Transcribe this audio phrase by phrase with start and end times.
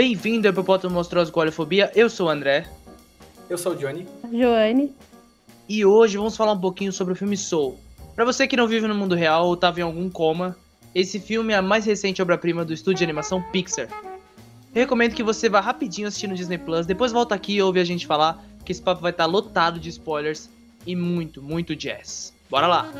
[0.00, 1.92] Bem-vindo ao Hipopótamo Monstruoso com Olhofobia.
[1.94, 2.66] Eu sou o André.
[3.50, 4.08] Eu sou o Johnny.
[4.32, 4.94] Joane.
[5.68, 7.78] E hoje vamos falar um pouquinho sobre o filme Soul.
[8.16, 10.56] Pra você que não vive no mundo real ou tava em algum coma,
[10.94, 13.88] esse filme é a mais recente obra-prima do estúdio de animação Pixar.
[14.74, 17.78] Eu recomendo que você vá rapidinho assistir no Disney Plus, depois volta aqui e ouve
[17.78, 20.48] a gente falar, que esse papo vai estar lotado de spoilers
[20.86, 22.32] e muito, muito jazz.
[22.48, 22.90] Bora lá!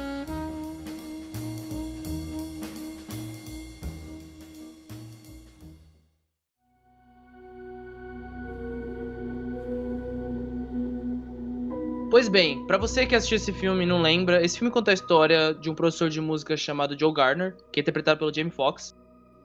[12.10, 14.94] Pois bem, pra você que assistiu esse filme e não lembra, esse filme conta a
[14.94, 18.96] história de um professor de música chamado Joe Garner, que é interpretado pelo Jamie Foxx,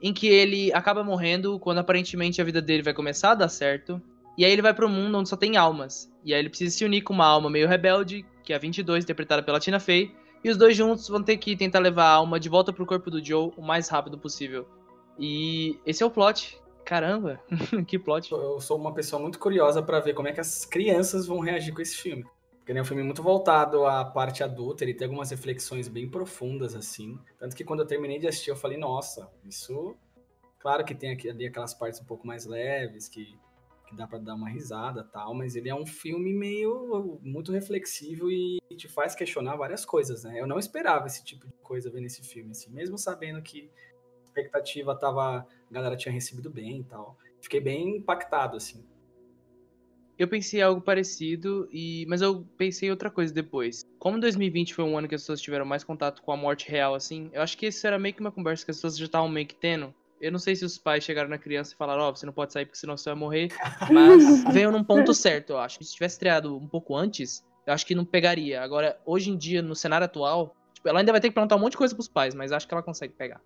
[0.01, 4.01] em que ele acaba morrendo quando aparentemente a vida dele vai começar a dar certo,
[4.35, 6.83] e aí ele vai pro mundo onde só tem almas, e aí ele precisa se
[6.83, 10.11] unir com uma alma meio rebelde, que é a 22, interpretada pela Tina Fey,
[10.43, 13.11] e os dois juntos vão ter que tentar levar a alma de volta pro corpo
[13.11, 14.67] do Joe o mais rápido possível.
[15.19, 16.59] E esse é o plot.
[16.83, 17.39] Caramba,
[17.87, 18.31] que plot.
[18.31, 21.71] Eu sou uma pessoa muito curiosa pra ver como é que as crianças vão reagir
[21.71, 22.25] com esse filme.
[22.65, 26.73] Porque é um filme muito voltado à parte adulta, ele tem algumas reflexões bem profundas,
[26.73, 27.19] assim.
[27.37, 29.95] Tanto que quando eu terminei de assistir, eu falei, nossa, isso.
[30.57, 33.37] Claro que tem ali aquelas partes um pouco mais leves, que,
[33.87, 38.31] que dá para dar uma risada tal, mas ele é um filme meio muito reflexivo
[38.31, 40.41] e te faz questionar várias coisas, né?
[40.41, 43.69] Eu não esperava esse tipo de coisa ver nesse filme, assim, mesmo sabendo que
[44.21, 45.47] a expectativa tava.
[45.69, 47.15] A galera tinha recebido bem e tal.
[47.39, 48.83] Fiquei bem impactado, assim.
[50.17, 53.85] Eu pensei algo parecido, e mas eu pensei outra coisa depois.
[53.99, 56.95] Como 2020 foi um ano que as pessoas tiveram mais contato com a morte real,
[56.95, 59.27] assim, eu acho que isso era meio que uma conversa que as pessoas já estavam
[59.27, 59.93] meio que tendo.
[60.21, 62.33] Eu não sei se os pais chegaram na criança e falaram, ó, oh, você não
[62.33, 63.49] pode sair porque senão você vai morrer.
[63.91, 65.83] Mas veio num ponto certo, eu acho.
[65.83, 68.61] Se tivesse estreado um pouco antes, eu acho que não pegaria.
[68.61, 71.59] Agora, hoje em dia, no cenário atual, tipo, ela ainda vai ter que perguntar um
[71.59, 73.41] monte de coisa pros pais, mas acho que ela consegue pegar.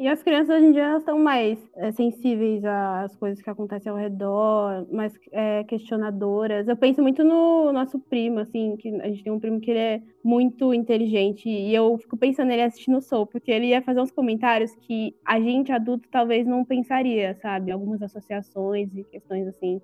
[0.00, 3.98] E as crianças hoje em dia estão mais é, sensíveis às coisas que acontecem ao
[3.98, 6.66] redor, mais é, questionadoras.
[6.66, 9.78] Eu penso muito no nosso primo, assim, que a gente tem um primo que ele
[9.78, 14.00] é muito inteligente e eu fico pensando nele assistindo o Soul, porque ele ia fazer
[14.00, 17.70] uns comentários que a gente adulto talvez não pensaria, sabe?
[17.70, 19.82] Algumas associações e questões assim.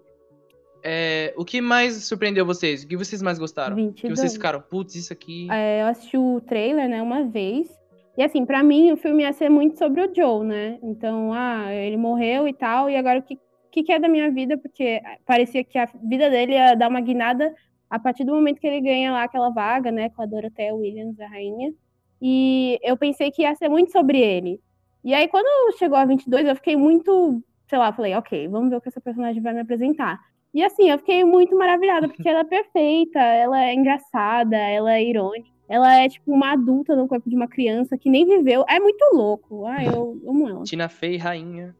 [0.82, 2.84] É, o que mais surpreendeu vocês?
[2.84, 3.76] O que vocês mais gostaram?
[3.76, 4.00] 22.
[4.00, 5.46] Que vocês ficaram, putz, isso aqui.
[5.50, 7.68] É, eu assisti o trailer, né, uma vez.
[8.16, 10.78] E assim, para mim, o filme ia ser muito sobre o Joe, né?
[10.82, 13.38] Então, ah, ele morreu e tal, e agora o que,
[13.70, 14.56] que, que é da minha vida?
[14.56, 17.54] Porque parecia que a vida dele ia dar uma guinada
[17.90, 21.20] a partir do momento que ele ganha lá aquela vaga, né, com a Dorothea Williams,
[21.20, 21.72] a rainha.
[22.20, 24.60] E eu pensei que ia ser muito sobre ele.
[25.04, 28.76] E aí, quando chegou a 22, eu fiquei muito, sei lá, falei, ok, vamos ver
[28.76, 30.18] o que essa personagem vai me apresentar.
[30.54, 35.04] E assim, eu fiquei muito maravilhada, porque ela é perfeita, ela é engraçada, ela é
[35.04, 38.64] irônica ela é tipo uma adulta no corpo de uma criança que nem viveu.
[38.68, 39.66] É muito louco.
[39.66, 40.62] Ah, eu amo ela.
[40.64, 41.74] Tina Fey, rainha.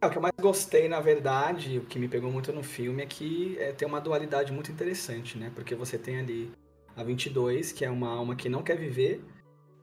[0.00, 3.02] É, o que eu mais gostei, na verdade, o que me pegou muito no filme
[3.02, 5.50] é que é, tem uma dualidade muito interessante, né?
[5.54, 6.50] Porque você tem ali
[6.94, 9.22] a 22, que é uma alma que não quer viver,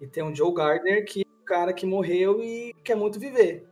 [0.01, 3.67] e tem o Joe Gardner, que é um cara que morreu e quer muito viver.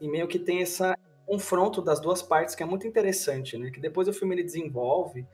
[0.00, 0.82] E meio que tem esse
[1.26, 3.70] confronto das duas partes que é muito interessante, né?
[3.70, 5.26] Que depois o filme ele desenvolve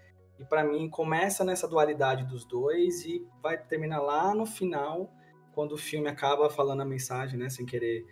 [0.43, 5.13] e para mim começa nessa dualidade dos dois e vai terminar lá no final,
[5.55, 8.05] quando o filme acaba falando a mensagem, né, sem querer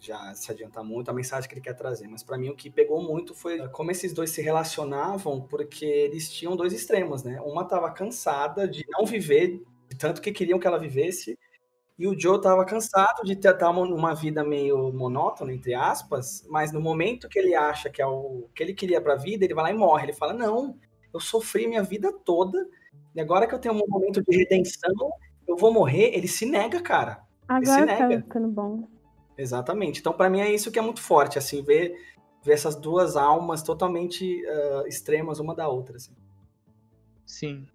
[0.00, 2.06] já se adiantar muito, a mensagem que ele quer trazer.
[2.08, 6.30] Mas para mim o que pegou muito foi como esses dois se relacionavam, porque eles
[6.30, 7.40] tinham dois extremos, né?
[7.40, 9.62] Uma estava cansada de não viver,
[9.98, 11.38] tanto que queriam que ela vivesse,
[11.96, 16.80] e o Joe estava cansado de ter uma vida meio monótona, entre aspas, mas no
[16.80, 19.64] momento que ele acha que é o que ele queria para a vida, ele vai
[19.64, 20.06] lá e morre.
[20.06, 20.76] Ele fala: Não,
[21.14, 22.68] eu sofri minha vida toda,
[23.14, 25.10] e agora que eu tenho um momento de redenção,
[25.46, 26.14] eu vou morrer.
[26.14, 27.22] Ele se nega, cara.
[27.46, 28.88] Agora tá ficando bom.
[29.38, 30.00] Exatamente.
[30.00, 31.94] Então, para mim, é isso que é muito forte, assim, ver,
[32.42, 36.12] ver essas duas almas totalmente uh, extremas uma da outra, assim.
[37.24, 37.66] Sim.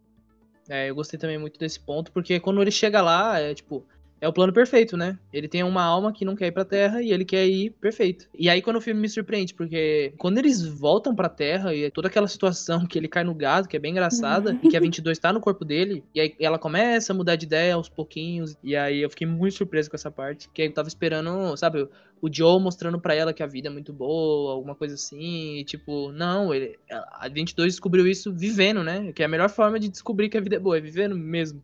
[0.68, 3.86] É, eu gostei também muito desse ponto, porque quando ele chega lá, é tipo,
[4.22, 5.18] é o plano perfeito, né?
[5.32, 8.28] Ele tem uma alma que não quer ir pra Terra e ele quer ir perfeito.
[8.38, 12.08] E aí quando o filme me surpreende, porque quando eles voltam pra Terra e toda
[12.08, 15.18] aquela situação que ele cai no gado, que é bem engraçada, e que a 22
[15.20, 18.76] tá no corpo dele, e aí ela começa a mudar de ideia aos pouquinhos, e
[18.76, 21.88] aí eu fiquei muito surpreso com essa parte, que eu tava esperando, sabe,
[22.22, 25.64] o Joe mostrando para ela que a vida é muito boa, alguma coisa assim, e
[25.64, 29.12] tipo, não, ele, a 22 descobriu isso vivendo, né?
[29.14, 31.64] Que é a melhor forma de descobrir que a vida é boa, é vivendo mesmo.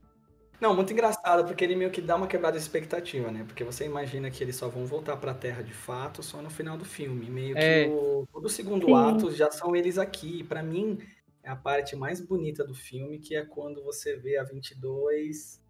[0.60, 3.44] Não, muito engraçado, porque ele meio que dá uma quebrada de expectativa, né?
[3.46, 6.78] Porque você imagina que eles só vão voltar pra Terra de fato só no final
[6.78, 7.30] do filme.
[7.30, 7.86] Meio é.
[7.86, 8.94] que o, todo o segundo Sim.
[8.94, 10.44] ato já são eles aqui.
[10.44, 11.00] Para mim,
[11.44, 15.63] é a parte mais bonita do filme, que é quando você vê a 22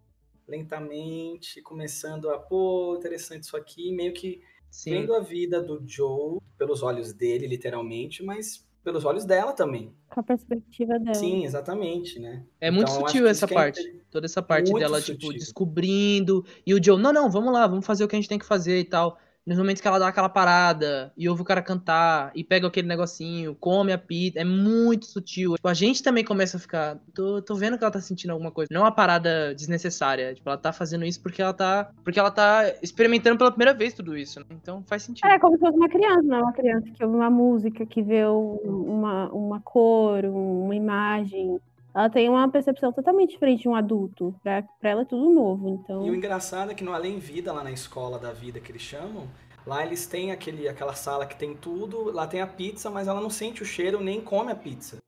[0.48, 4.40] lentamente começando a, pô, interessante isso aqui, meio que
[4.70, 4.90] Sim.
[4.90, 9.92] vendo a vida do Joe pelos olhos dele, literalmente, mas pelos olhos dela também.
[10.08, 11.12] Com a perspectiva dela.
[11.12, 12.44] Sim, exatamente, né?
[12.60, 13.80] É muito então, sutil essa parte.
[13.80, 15.30] É toda essa parte dela, tipo, sutil.
[15.30, 16.46] tipo, descobrindo.
[16.64, 18.46] E o Joe, não, não, vamos lá, vamos fazer o que a gente tem que
[18.46, 22.32] fazer e tal nos momentos que ela dá aquela parada e ouve o cara cantar
[22.34, 25.54] e pega aquele negocinho, come a pizza, é muito sutil.
[25.54, 28.50] Tipo, a gente também começa a ficar, tô, tô vendo que ela tá sentindo alguma
[28.50, 28.68] coisa.
[28.72, 32.30] Não é uma parada desnecessária, tipo, ela tá fazendo isso porque ela tá, porque ela
[32.30, 34.46] tá experimentando pela primeira vez tudo isso, né?
[34.50, 35.28] Então faz sentido.
[35.28, 38.02] É como se fosse uma criança, não é uma criança que ouve uma música, que
[38.02, 41.60] vê uma, uma cor, uma imagem,
[41.96, 44.38] ela tem uma percepção totalmente diferente de um adulto.
[44.42, 46.06] Pra, pra ela é tudo novo, então...
[46.06, 48.82] E o engraçado é que no Além Vida, lá na escola da vida que eles
[48.82, 49.26] chamam,
[49.66, 53.18] lá eles têm aquele, aquela sala que tem tudo, lá tem a pizza, mas ela
[53.18, 54.98] não sente o cheiro nem come a pizza.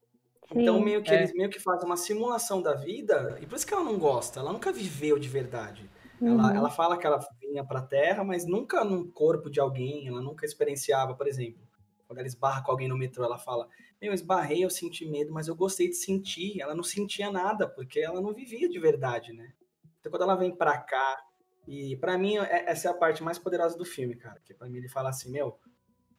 [0.50, 1.18] Sim, então meio que é.
[1.18, 4.40] eles meio que fazem uma simulação da vida, e por isso que ela não gosta,
[4.40, 5.90] ela nunca viveu de verdade.
[6.18, 6.40] Uhum.
[6.40, 10.22] Ela, ela fala que ela vinha pra Terra, mas nunca num corpo de alguém, ela
[10.22, 11.60] nunca experienciava, por exemplo,
[12.06, 13.68] quando ela esbarra com alguém no metrô, ela fala:
[14.00, 16.60] eu esbarrei, eu senti medo, mas eu gostei de sentir.
[16.60, 19.52] Ela não sentia nada, porque ela não vivia de verdade, né?
[20.00, 21.24] Então quando ela vem pra cá,
[21.66, 24.40] e para mim é, essa é a parte mais poderosa do filme, cara.
[24.44, 25.58] Que para mim ele fala assim, meu,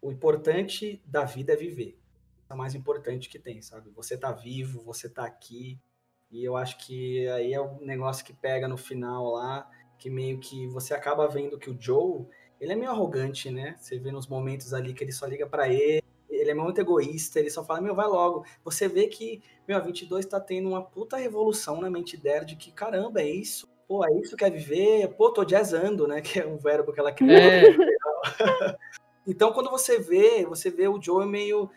[0.02, 1.98] o importante da vida é viver.
[2.50, 3.90] É o mais importante que tem, sabe?
[3.92, 5.80] Você tá vivo, você tá aqui.
[6.30, 10.40] E eu acho que aí é um negócio que pega no final lá, que meio
[10.40, 12.28] que você acaba vendo que o Joe,
[12.60, 13.76] ele é meio arrogante, né?
[13.80, 15.99] Você vê nos momentos ali que ele só liga para ele
[16.50, 18.46] ele é muito egoísta, ele só fala, meu, vai logo.
[18.64, 22.56] Você vê que, meu, a 22 tá tendo uma puta revolução na mente dela de
[22.56, 23.70] que, caramba, é isso.
[23.88, 25.08] Pô, é isso que é viver.
[25.16, 26.22] Pô, tô jazzando, né?
[26.22, 27.36] Que é um verbo que ela criou.
[27.38, 27.64] É.
[29.26, 31.70] então, quando você vê, você vê o Joe meio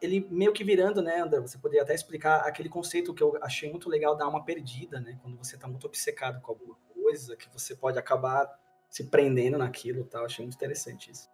[0.00, 1.40] ele meio que virando, né, André?
[1.40, 5.16] Você poderia até explicar aquele conceito que eu achei muito legal da alma perdida, né?
[5.22, 8.50] Quando você tá muito obcecado com alguma coisa, que você pode acabar
[8.88, 10.24] se prendendo naquilo tal.
[10.24, 11.28] Achei muito interessante isso.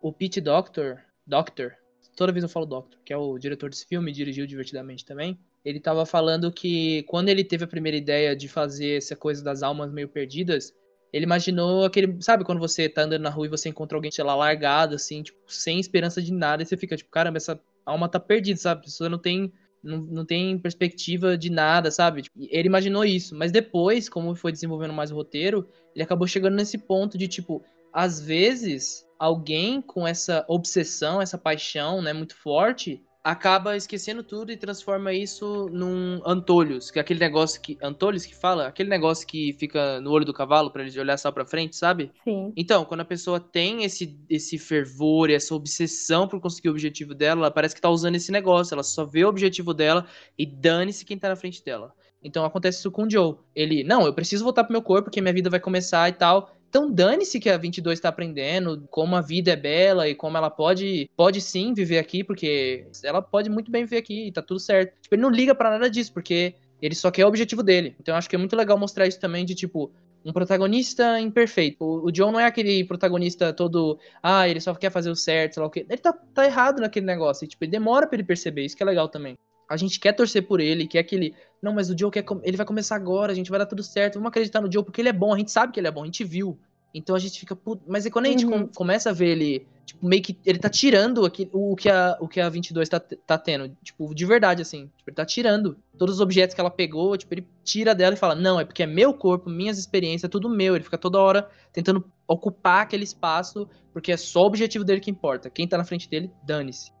[0.00, 1.74] O Pete Doctor, Doctor,
[2.16, 5.38] toda vez eu falo Doctor, que é o diretor desse filme, dirigiu divertidamente também.
[5.64, 9.62] Ele tava falando que quando ele teve a primeira ideia de fazer essa coisa das
[9.62, 10.74] almas meio perdidas,
[11.12, 14.24] ele imaginou aquele, sabe, quando você tá andando na rua e você encontra alguém, sei
[14.24, 18.08] lá, largado, assim, tipo, sem esperança de nada, e você fica tipo, caramba, essa alma
[18.08, 18.80] tá perdida, sabe?
[18.80, 19.52] A pessoa não tem
[19.82, 22.22] não, não tem perspectiva de nada, sabe?
[22.22, 26.56] Tipo, ele imaginou isso, mas depois, como foi desenvolvendo mais o roteiro, ele acabou chegando
[26.56, 33.02] nesse ponto de tipo, às vezes alguém com essa obsessão, essa paixão, né, muito forte,
[33.26, 38.36] acaba esquecendo tudo e transforma isso num antolhos, que é aquele negócio que antolhos que
[38.36, 41.74] fala, aquele negócio que fica no olho do cavalo para ele olhar só para frente,
[41.74, 42.12] sabe?
[42.22, 42.52] Sim.
[42.56, 47.40] Então, quando a pessoa tem esse esse fervor, essa obsessão por conseguir o objetivo dela,
[47.40, 50.06] ela parece que tá usando esse negócio, ela só vê o objetivo dela
[50.38, 51.92] e dane-se quem tá na frente dela.
[52.22, 53.36] Então acontece isso com o Joe.
[53.54, 56.50] Ele, não, eu preciso voltar pro meu corpo porque minha vida vai começar e tal.
[56.68, 60.50] Então dane-se que a 22 está aprendendo como a vida é bela e como ela
[60.50, 64.60] pode pode sim viver aqui, porque ela pode muito bem viver aqui e tá tudo
[64.60, 64.92] certo.
[65.00, 67.96] Tipo, ele não liga para nada disso, porque ele só quer o objetivo dele.
[68.00, 69.90] Então acho que é muito legal mostrar isso também de tipo
[70.26, 71.84] um protagonista imperfeito.
[71.84, 75.54] O, o John não é aquele protagonista todo, ah, ele só quer fazer o certo,
[75.54, 75.86] sei lá o quê.
[75.88, 77.44] Ele tá, tá errado naquele negócio.
[77.44, 79.38] E, tipo, ele demora para ele perceber, isso que é legal também.
[79.68, 81.34] A gente quer torcer por ele, quer que ele.
[81.62, 82.24] Não, mas o Joe quer.
[82.42, 84.14] Ele vai começar agora, a gente vai dar tudo certo.
[84.14, 86.02] Vamos acreditar no Joe porque ele é bom, a gente sabe que ele é bom,
[86.02, 86.58] a gente viu.
[86.96, 88.68] Então a gente fica, mas é quando a gente uhum.
[88.68, 92.26] começa a ver ele, tipo, meio que ele tá tirando aqui, o, que a, o
[92.26, 94.90] que a 22 tá, tá tendo, tipo, de verdade, assim.
[94.96, 98.18] Tipo, ele tá tirando todos os objetos que ela pegou, tipo, ele tira dela e
[98.18, 100.74] fala, não, é porque é meu corpo, minhas experiências, é tudo meu.
[100.74, 105.10] Ele fica toda hora tentando ocupar aquele espaço, porque é só o objetivo dele que
[105.10, 105.50] importa.
[105.50, 106.92] Quem tá na frente dele, dane-se.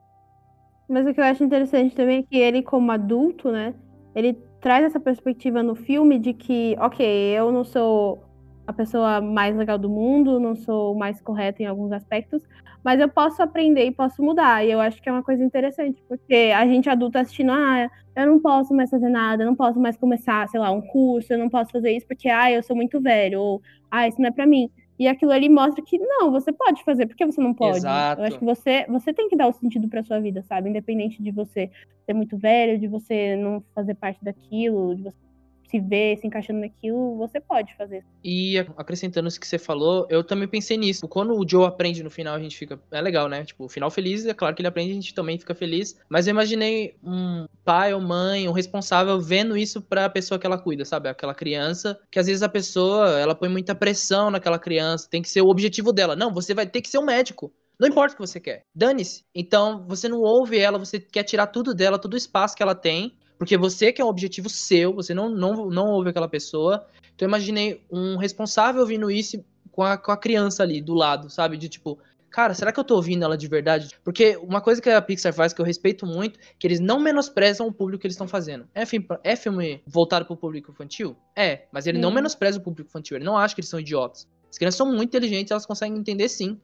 [0.86, 3.74] Mas o que eu acho interessante também é que ele, como adulto, né,
[4.16, 4.32] ele
[4.62, 8.24] traz essa perspectiva no filme de que, ok, eu não sou
[8.66, 12.42] a pessoa mais legal do mundo, não sou mais correta em alguns aspectos,
[12.82, 14.64] mas eu posso aprender e posso mudar.
[14.64, 18.26] E eu acho que é uma coisa interessante, porque a gente adulto assistindo, ah, eu
[18.26, 21.38] não posso mais fazer nada, eu não posso mais começar, sei lá, um curso, eu
[21.38, 24.32] não posso fazer isso porque, ah, eu sou muito velho, ou, ah, isso não é
[24.32, 24.70] para mim.
[24.98, 27.78] E aquilo ali mostra que não, você pode fazer, porque você não pode.
[27.78, 28.20] Exato.
[28.20, 30.70] Eu acho que você, você tem que dar o sentido para sua vida, sabe?
[30.70, 31.70] Independente de você
[32.04, 35.25] ser muito velho, de você não fazer parte daquilo, de você
[35.68, 38.04] se vê se encaixando naquilo, você pode fazer.
[38.24, 41.08] E acrescentando isso que você falou, eu também pensei nisso.
[41.08, 42.80] Quando o Joe aprende no final, a gente fica.
[42.90, 43.44] É legal, né?
[43.44, 45.98] Tipo, o final feliz, é claro que ele aprende, a gente também fica feliz.
[46.08, 50.58] Mas eu imaginei um pai ou mãe, um responsável, vendo isso pra pessoa que ela
[50.58, 51.08] cuida, sabe?
[51.08, 55.28] Aquela criança, que às vezes a pessoa, ela põe muita pressão naquela criança, tem que
[55.28, 56.16] ser o objetivo dela.
[56.16, 57.52] Não, você vai ter que ser um médico.
[57.78, 58.62] Não importa o que você quer.
[58.74, 59.24] Dane-se.
[59.34, 62.74] Então, você não ouve ela, você quer tirar tudo dela, todo o espaço que ela
[62.74, 66.86] tem porque você quer um objetivo seu, você não, não, não ouve aquela pessoa.
[67.14, 71.28] Então eu imaginei um responsável ouvindo isso com a, com a criança ali do lado,
[71.28, 71.56] sabe?
[71.56, 71.98] De tipo,
[72.30, 73.90] cara, será que eu tô ouvindo ela de verdade?
[74.02, 77.66] Porque uma coisa que a Pixar faz que eu respeito muito, que eles não menosprezam
[77.66, 78.66] o público que eles estão fazendo.
[78.74, 81.16] É filme, é filme voltado pro público infantil?
[81.34, 84.26] É, mas ele não menospreza o público infantil, ele não acha que eles são idiotas.
[84.50, 86.58] As crianças são muito inteligentes, elas conseguem entender sim.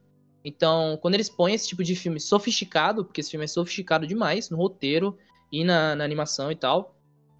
[0.45, 4.51] Então, quando eles põem esse tipo de filme sofisticado, porque esse filme é sofisticado demais
[4.51, 5.17] no roteiro
[5.53, 6.97] e na, na animação e tal,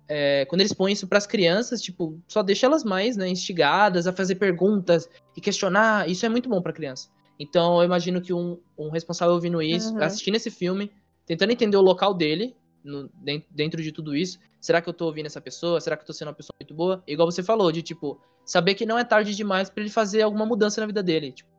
[0.09, 4.07] é, quando eles põem isso para as crianças, tipo, só deixa elas mais né, instigadas
[4.07, 6.07] a fazer perguntas e questionar.
[6.09, 7.09] Isso é muito bom para criança.
[7.39, 10.03] Então, eu imagino que um, um responsável ouvindo isso, uhum.
[10.03, 10.93] assistindo esse filme,
[11.25, 12.55] tentando entender o local dele
[12.85, 13.11] no,
[13.51, 14.39] dentro de tudo isso.
[14.61, 15.81] Será que eu tô ouvindo essa pessoa?
[15.81, 17.03] Será que eu tô sendo uma pessoa muito boa?
[17.07, 20.45] Igual você falou, de tipo, saber que não é tarde demais para ele fazer alguma
[20.45, 21.33] mudança na vida dele.
[21.33, 21.51] Tipo,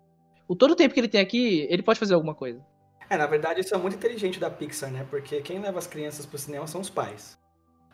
[0.48, 2.64] o todo o tempo que ele tem aqui, ele pode fazer alguma coisa.
[3.10, 5.06] É, na verdade, isso é muito inteligente da Pixar, né?
[5.10, 7.38] Porque quem leva as crianças pro cinema são os pais.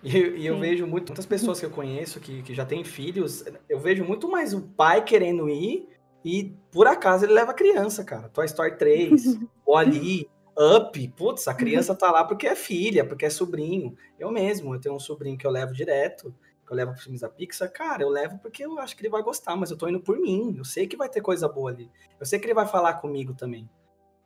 [0.04, 3.44] E, e eu vejo muito, muitas pessoas que eu conheço que, que já têm filhos,
[3.68, 5.90] eu vejo muito mais o pai querendo ir
[6.24, 8.30] e por acaso ele leva a criança, cara.
[8.30, 13.26] Toy Story 3, o Ali, Up, putz, a criança tá lá porque é filha, porque
[13.26, 13.96] é sobrinho.
[14.18, 16.36] Eu mesmo, eu tenho um sobrinho que eu levo direto,
[16.66, 17.72] que eu levo para filmes da Pixar.
[17.72, 20.20] Cara, eu levo porque eu acho que ele vai gostar, mas eu tô indo por
[20.20, 20.56] mim.
[20.58, 21.90] Eu sei que vai ter coisa boa ali.
[22.20, 23.70] Eu sei que ele vai falar comigo também.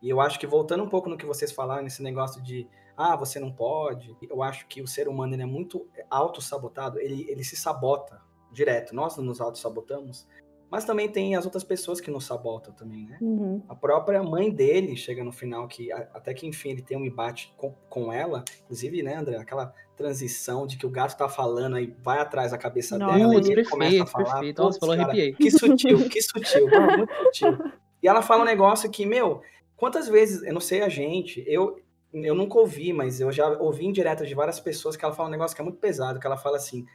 [0.03, 3.15] E eu acho que voltando um pouco no que vocês falaram, nesse negócio de ah,
[3.15, 4.15] você não pode.
[4.29, 8.93] Eu acho que o ser humano ele é muito auto-sabotado, ele, ele se sabota direto.
[8.93, 10.27] Nós nos auto-sabotamos,
[10.69, 13.17] mas também tem as outras pessoas que nos sabotam também, né?
[13.21, 13.63] Uhum.
[13.69, 17.53] A própria mãe dele chega no final que até que enfim ele tem um embate
[17.55, 21.95] com, com ela, inclusive, né, André, aquela transição de que o gato tá falando e
[22.01, 24.61] vai atrás da cabeça Nossa, dela e ele começa a falar, perfeito.
[24.61, 25.33] Nossa, falou arrepiei.
[25.33, 26.67] Que sutil, que sutil,
[26.97, 27.71] muito sutil.
[28.01, 29.41] E ela fala um negócio que, meu,
[29.75, 31.77] quantas vezes, eu não sei a gente, eu
[32.13, 35.29] eu nunca ouvi, mas eu já ouvi em direto de várias pessoas que ela fala
[35.29, 36.85] um negócio que é muito pesado, que ela fala assim: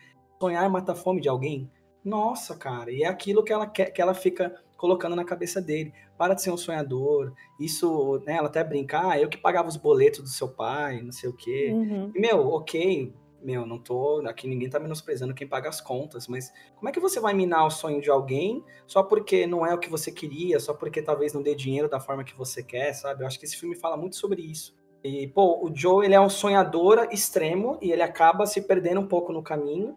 [0.40, 1.68] sonhar mata a fome de alguém.
[2.04, 5.92] Nossa, cara, e é aquilo que ela quer, que ela fica colocando na cabeça dele.
[6.16, 7.32] Para de ser um sonhador.
[7.58, 11.12] Isso, né, ela até brincar, ah, eu que pagava os boletos do seu pai, não
[11.12, 11.70] sei o quê.
[11.72, 12.12] Uhum.
[12.14, 14.26] E, meu, ok, meu, não tô.
[14.26, 17.66] Aqui ninguém tá menosprezando quem paga as contas, mas como é que você vai minar
[17.66, 21.32] o sonho de alguém só porque não é o que você queria, só porque talvez
[21.32, 23.22] não dê dinheiro da forma que você quer, sabe?
[23.22, 24.76] Eu acho que esse filme fala muito sobre isso.
[25.02, 29.06] E, pô, o Joe, ele é um sonhador extremo e ele acaba se perdendo um
[29.06, 29.96] pouco no caminho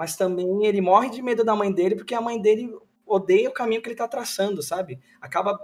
[0.00, 3.52] mas também ele morre de medo da mãe dele porque a mãe dele odeia o
[3.52, 4.98] caminho que ele está traçando, sabe?
[5.20, 5.62] Acaba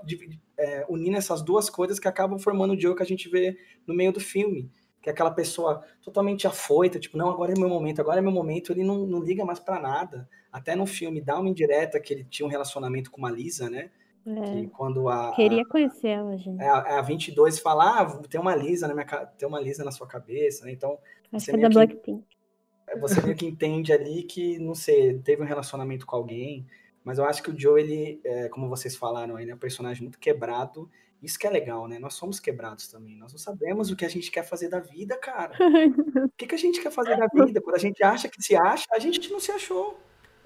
[0.58, 3.56] é, unindo essas duas coisas que acabam formando o Joe que a gente vê
[3.86, 4.70] no meio do filme.
[5.06, 8.32] Que é aquela pessoa totalmente afoita, tipo, não, agora é meu momento, agora é meu
[8.32, 10.28] momento, ele não, não liga mais para nada.
[10.50, 13.92] Até no filme dá uma indireta que ele tinha um relacionamento com uma Lisa, né?
[14.26, 14.66] É.
[14.76, 15.30] quando a.
[15.36, 16.60] Queria conhecer ela, gente.
[16.60, 19.92] É, a, a 22 fala, ah, tem uma Lisa na minha tem uma Lisa na
[19.92, 20.72] sua cabeça, né?
[20.72, 20.98] Então.
[21.32, 22.24] Acho que é da Blackpink.
[22.88, 26.66] É, você meio que entende ali que, não sei, teve um relacionamento com alguém,
[27.04, 30.02] mas eu acho que o Joe, ele, é, como vocês falaram aí, é um personagem
[30.02, 30.90] muito quebrado.
[31.22, 31.98] Isso que é legal, né?
[31.98, 33.16] Nós somos quebrados também.
[33.16, 35.56] Nós não sabemos o que a gente quer fazer da vida, cara.
[36.26, 37.60] o que, que a gente quer fazer da vida?
[37.60, 39.98] Quando a gente acha que se acha, a gente não se achou.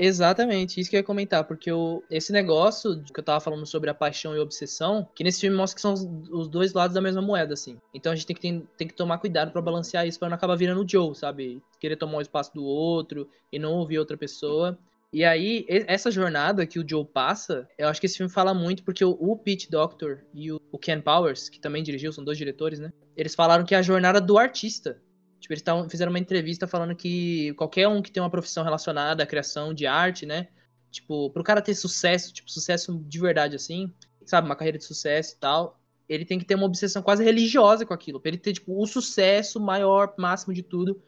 [0.03, 3.91] Exatamente, isso que eu ia comentar, porque o, esse negócio que eu tava falando sobre
[3.91, 6.95] a paixão e a obsessão, que nesse filme mostra que são os, os dois lados
[6.95, 7.77] da mesma moeda, assim.
[7.93, 10.37] Então a gente tem que, tem, tem que tomar cuidado para balancear isso pra não
[10.37, 11.62] acabar virando o Joe, sabe?
[11.79, 14.79] Querer tomar o espaço do outro e não ouvir outra pessoa.
[15.12, 18.85] E aí, essa jornada que o Joe passa, eu acho que esse filme fala muito
[18.85, 22.93] porque o, Pete Doctor e o, Ken Powers, que também dirigiu, são dois diretores, né?
[23.17, 25.02] Eles falaram que é a jornada do artista.
[25.40, 29.26] Tipo, eles fizeram uma entrevista falando que qualquer um que tem uma profissão relacionada à
[29.26, 30.47] criação de arte, né?
[30.93, 33.93] Tipo, pro cara ter sucesso, tipo, sucesso de verdade, assim,
[34.25, 37.85] sabe, uma carreira de sucesso e tal, ele tem que ter uma obsessão quase religiosa
[37.85, 41.02] com aquilo, pra ele ter, tipo, o sucesso maior, máximo de tudo.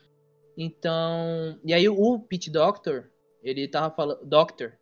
[0.57, 1.59] Então.
[1.65, 3.12] E aí o Pete Doctor,
[3.43, 4.25] ele tava falando.
[4.25, 4.73] Doctor,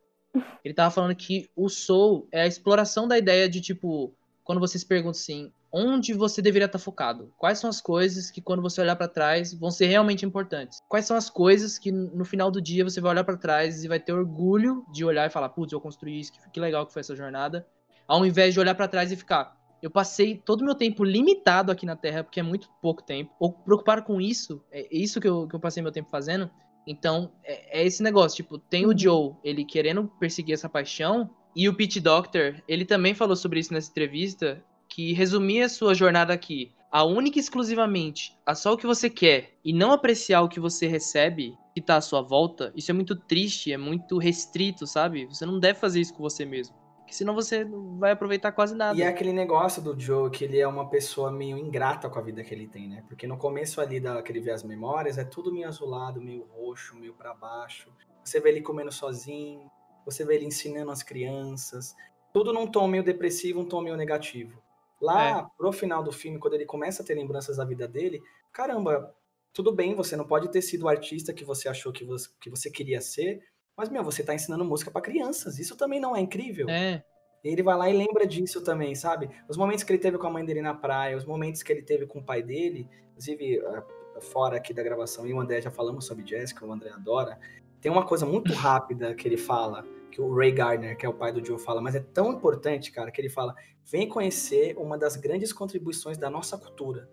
[0.64, 4.14] ele tava falando que o Soul é a exploração da ideia de, tipo,
[4.44, 7.32] quando você se pergunta assim, onde você deveria estar focado?
[7.36, 10.80] Quais são as coisas que quando você olhar para trás vão ser realmente importantes?
[10.88, 13.88] Quais são as coisas que no final do dia você vai olhar para trás e
[13.88, 17.00] vai ter orgulho de olhar e falar, putz, eu construí isso, que legal que foi
[17.00, 17.66] essa jornada,
[18.06, 21.72] ao invés de olhar para trás e ficar, eu passei todo o meu tempo limitado
[21.72, 25.28] aqui na Terra, porque é muito pouco tempo, ou preocupar com isso, é isso que
[25.28, 26.50] eu, que eu passei meu tempo fazendo.
[26.86, 28.98] Então, é, é esse negócio, tipo, tem o uhum.
[28.98, 33.72] Joe, ele querendo perseguir essa paixão, e o Pete Doctor, ele também falou sobre isso
[33.72, 38.76] nessa entrevista, que resumir a sua jornada aqui a única e exclusivamente a só o
[38.76, 42.72] que você quer e não apreciar o que você recebe que tá à sua volta,
[42.74, 45.26] isso é muito triste, é muito restrito, sabe?
[45.26, 46.74] Você não deve fazer isso com você mesmo.
[47.10, 48.96] Porque senão você não vai aproveitar quase nada.
[48.96, 52.22] E é aquele negócio do Joe que ele é uma pessoa meio ingrata com a
[52.22, 53.02] vida que ele tem, né?
[53.08, 56.46] Porque no começo ali da que ele vê as memórias, é tudo meio azulado, meio
[56.52, 57.92] roxo, meio para baixo.
[58.22, 59.68] Você vê ele comendo sozinho,
[60.04, 61.96] você vê ele ensinando as crianças,
[62.32, 64.62] tudo num tom meio depressivo, um tom meio negativo.
[65.00, 65.46] Lá, é.
[65.58, 68.20] pro final do filme, quando ele começa a ter lembranças da vida dele,
[68.52, 69.12] caramba,
[69.52, 72.48] tudo bem, você não pode ter sido o artista que você achou que você, que
[72.48, 73.42] você queria ser,
[73.80, 75.58] mas, meu, você tá ensinando música para crianças.
[75.58, 76.68] Isso também não é incrível?
[76.68, 77.02] É.
[77.42, 79.30] E ele vai lá e lembra disso também, sabe?
[79.48, 81.80] Os momentos que ele teve com a mãe dele na praia, os momentos que ele
[81.80, 83.82] teve com o pai dele, inclusive eh,
[84.20, 87.38] fora aqui da gravação, e o André já falamos sobre que o André adora.
[87.80, 91.14] Tem uma coisa muito rápida que ele fala, que o Ray Gardner, que é o
[91.14, 93.54] pai do Joe, fala, mas é tão importante, cara, que ele fala:
[93.86, 97.08] vem conhecer uma das grandes contribuições da nossa cultura.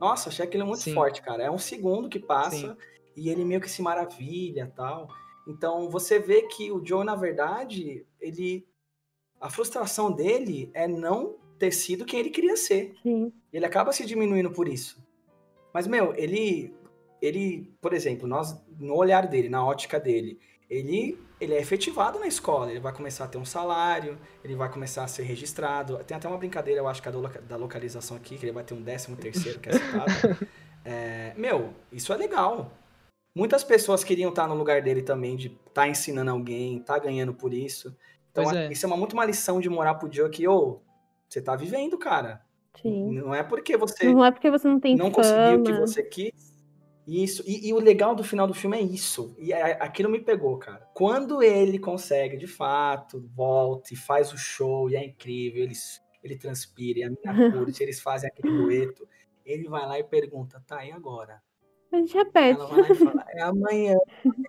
[0.00, 0.94] Nossa, achei aquilo muito Sim.
[0.94, 1.42] forte, cara.
[1.42, 2.76] É um segundo que passa Sim.
[3.16, 5.08] e ele meio que se maravilha tal.
[5.46, 8.66] Então você vê que o Joe, na verdade, ele.
[9.40, 12.94] A frustração dele é não ter sido quem ele queria ser.
[13.02, 13.32] Sim.
[13.52, 15.02] Ele acaba se diminuindo por isso.
[15.72, 16.74] Mas, meu, ele.
[17.20, 22.26] Ele, por exemplo, nós, no olhar dele, na ótica dele, ele, ele é efetivado na
[22.26, 22.70] escola.
[22.70, 26.02] Ele vai começar a ter um salário, ele vai começar a ser registrado.
[26.04, 28.74] Tem até uma brincadeira, eu acho que é da localização aqui, que ele vai ter
[28.74, 30.12] um décimo terceiro, que é citado.
[30.84, 32.72] É, meu, isso é legal.
[33.34, 37.00] Muitas pessoas queriam estar no lugar dele também, de estar tá ensinando alguém, estar tá
[37.00, 37.96] ganhando por isso.
[38.30, 38.70] Então, é.
[38.70, 40.80] isso é uma, muito uma lição de morar pro Joe que, ô, oh,
[41.28, 42.42] você tá vivendo, cara.
[42.80, 43.12] Sim.
[43.12, 44.12] Não é porque você.
[44.12, 45.14] Não é porque você não tem Não fama.
[45.16, 46.52] conseguiu o que você quis.
[47.06, 47.42] Isso.
[47.46, 49.34] E, e, o legal do final do filme é isso.
[49.38, 50.88] E é, aquilo me pegou, cara.
[50.94, 55.74] Quando ele consegue, de fato, volta e faz o show, e é incrível, ele,
[56.22, 59.06] ele transpira, e a mina curte, eles fazem aquele dueto.
[59.44, 61.42] Ele vai lá e pergunta, tá, e agora?
[61.92, 62.60] A gente repete.
[62.60, 63.96] Ela vai lá fala, é amanhã,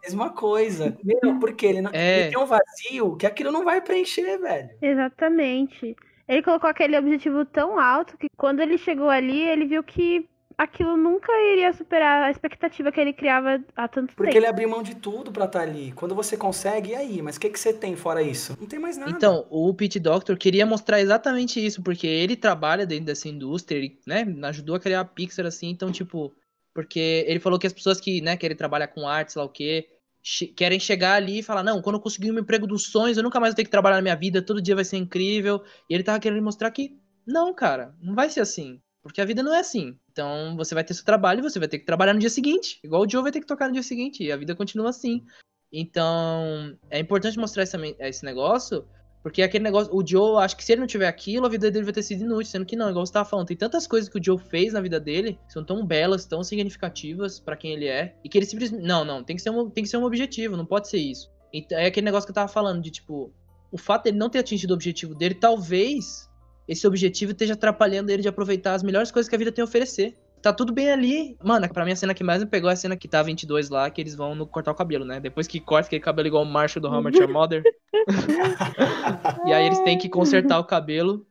[0.02, 0.98] mesma coisa.
[1.04, 2.22] Meu, porque ele, não, é.
[2.22, 4.70] ele tem um vazio que aquilo não vai preencher, velho.
[4.82, 5.96] Exatamente.
[6.28, 10.26] Ele colocou aquele objetivo tão alto que quando ele chegou ali, ele viu que
[10.58, 14.16] aquilo nunca iria superar a expectativa que ele criava há tanto Porque tempo.
[14.24, 15.92] Porque ele abriu mão de tudo para estar tá ali.
[15.92, 17.22] Quando você consegue, e aí?
[17.22, 18.56] Mas o que, que você tem fora isso?
[18.60, 19.12] Não tem mais nada.
[19.12, 24.00] Então, o Pete Doctor queria mostrar exatamente isso, porque ele trabalha dentro dessa indústria, ele,
[24.08, 26.34] né, ajudou a criar a Pixar assim, então, tipo,
[26.74, 29.50] porque ele falou que as pessoas que, né, querem trabalhar com arte, sei lá o
[29.50, 29.90] quê,
[30.22, 33.24] che querem chegar ali e falar, não, quando eu conseguir um emprego dos sonhos, eu
[33.24, 35.64] nunca mais vou ter que trabalhar na minha vida, todo dia vai ser incrível.
[35.90, 38.82] E ele tava querendo mostrar que, não, cara, não vai ser assim.
[39.04, 40.00] Porque a vida não é assim.
[40.12, 42.80] Então, você vai ter seu trabalho e você vai ter que trabalhar no dia seguinte.
[42.82, 44.24] Igual o Joe vai ter que tocar no dia seguinte.
[44.24, 45.26] E a vida continua assim.
[45.70, 48.88] Então, é importante mostrar esse, esse negócio
[49.24, 51.86] porque aquele negócio, o Joe, acho que se ele não tiver aquilo, a vida dele
[51.86, 54.20] vai ter sido inútil, sendo que não, igual você tava falando, tem tantas coisas que
[54.20, 57.88] o Joe fez na vida dele, que são tão belas, tão significativas para quem ele
[57.88, 60.04] é, e que ele simplesmente, não, não, tem que ser um, tem que ser um
[60.04, 61.32] objetivo, não pode ser isso.
[61.54, 63.34] Então, é aquele negócio que eu tava falando de tipo,
[63.72, 66.30] o fato dele não ter atingido o objetivo dele, talvez
[66.68, 69.66] esse objetivo esteja atrapalhando ele de aproveitar as melhores coisas que a vida tem a
[69.66, 71.38] oferecer tá tudo bem ali.
[71.42, 73.70] Mano, pra mim a cena que mais me pegou é a cena que tá 22
[73.70, 75.20] lá, que eles vão no cortar o cabelo, né?
[75.20, 77.64] Depois que corta aquele cabelo igual o Marshall do How Your Mother.
[79.48, 81.26] e aí eles têm que consertar o cabelo.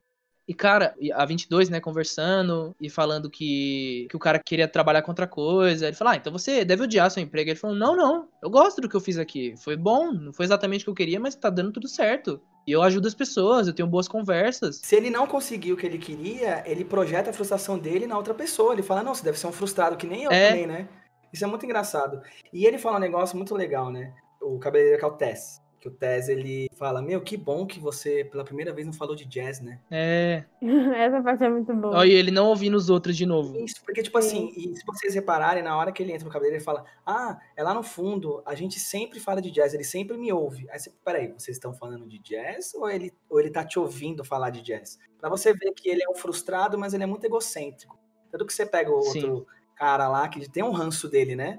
[0.53, 5.11] E, cara, a 22, né, conversando e falando que, que o cara queria trabalhar com
[5.11, 5.87] outra coisa.
[5.87, 7.49] Ele falou, ah, então você deve odiar seu emprego.
[7.49, 9.55] Ele falou, não, não, eu gosto do que eu fiz aqui.
[9.57, 12.39] Foi bom, não foi exatamente o que eu queria, mas tá dando tudo certo.
[12.67, 14.77] E eu ajudo as pessoas, eu tenho boas conversas.
[14.85, 18.35] Se ele não conseguiu o que ele queria, ele projeta a frustração dele na outra
[18.35, 18.75] pessoa.
[18.75, 20.51] Ele fala, não, você deve ser um frustrado que nem eu é.
[20.51, 20.87] também, né?
[21.33, 22.21] Isso é muito engraçado.
[22.53, 24.13] E ele fala um negócio muito legal, né?
[24.39, 27.81] O cabeleireiro que é o Tess que o Tez ele fala: Meu, que bom que
[27.81, 29.81] você pela primeira vez não falou de jazz, né?
[29.91, 30.45] É.
[30.97, 31.99] Essa parte é muito boa.
[31.99, 33.59] Olha, ele não ouvindo os outros de novo.
[33.59, 34.49] Isso, porque, tipo Sim.
[34.49, 37.65] assim, se vocês repararem, na hora que ele entra no cabelo, ele fala: Ah, é
[37.65, 40.71] lá no fundo, a gente sempre fala de jazz, ele sempre me ouve.
[40.71, 44.25] Aí você, peraí, vocês estão falando de jazz ou ele, ou ele tá te ouvindo
[44.25, 45.01] falar de jazz?
[45.19, 47.99] Pra você ver que ele é um frustrado, mas ele é muito egocêntrico.
[48.31, 49.25] Tanto que você pega o Sim.
[49.25, 51.59] outro cara lá, que tem um ranço dele, né?